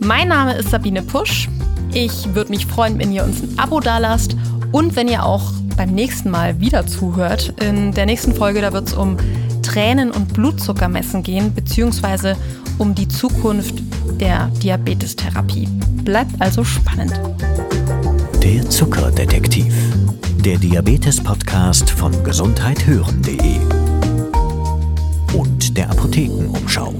Mein 0.00 0.28
Name 0.28 0.54
ist 0.54 0.70
Sabine 0.70 1.02
Pusch. 1.02 1.50
Ich 1.92 2.34
würde 2.34 2.50
mich 2.50 2.64
freuen, 2.64 2.98
wenn 2.98 3.12
ihr 3.12 3.24
uns 3.24 3.42
ein 3.42 3.58
Abo 3.58 3.80
dalasst 3.80 4.34
und 4.72 4.96
wenn 4.96 5.08
ihr 5.08 5.26
auch 5.26 5.52
beim 5.76 5.90
nächsten 5.90 6.30
Mal 6.30 6.58
wieder 6.60 6.86
zuhört. 6.86 7.52
In 7.60 7.92
der 7.92 8.06
nächsten 8.06 8.34
Folge, 8.34 8.62
da 8.62 8.72
wird 8.72 8.88
es 8.88 8.94
um 8.94 9.18
Tränen- 9.60 10.10
und 10.10 10.32
Blutzuckermessen 10.32 11.22
gehen, 11.22 11.52
beziehungsweise 11.54 12.34
um 12.78 12.94
die 12.94 13.08
Zukunft 13.08 13.82
der 14.20 14.48
Diabetestherapie. 14.62 15.68
Bleibt 16.04 16.40
also 16.40 16.64
spannend. 16.64 17.12
Der 18.42 18.68
Zuckerdetektiv. 18.68 19.74
Der 20.44 20.58
Diabetes-Podcast 20.58 21.90
von 21.90 22.12
gesundheithören.de 22.22 23.58
und 25.34 25.76
der 25.76 25.90
Apothekenumschau. 25.90 26.94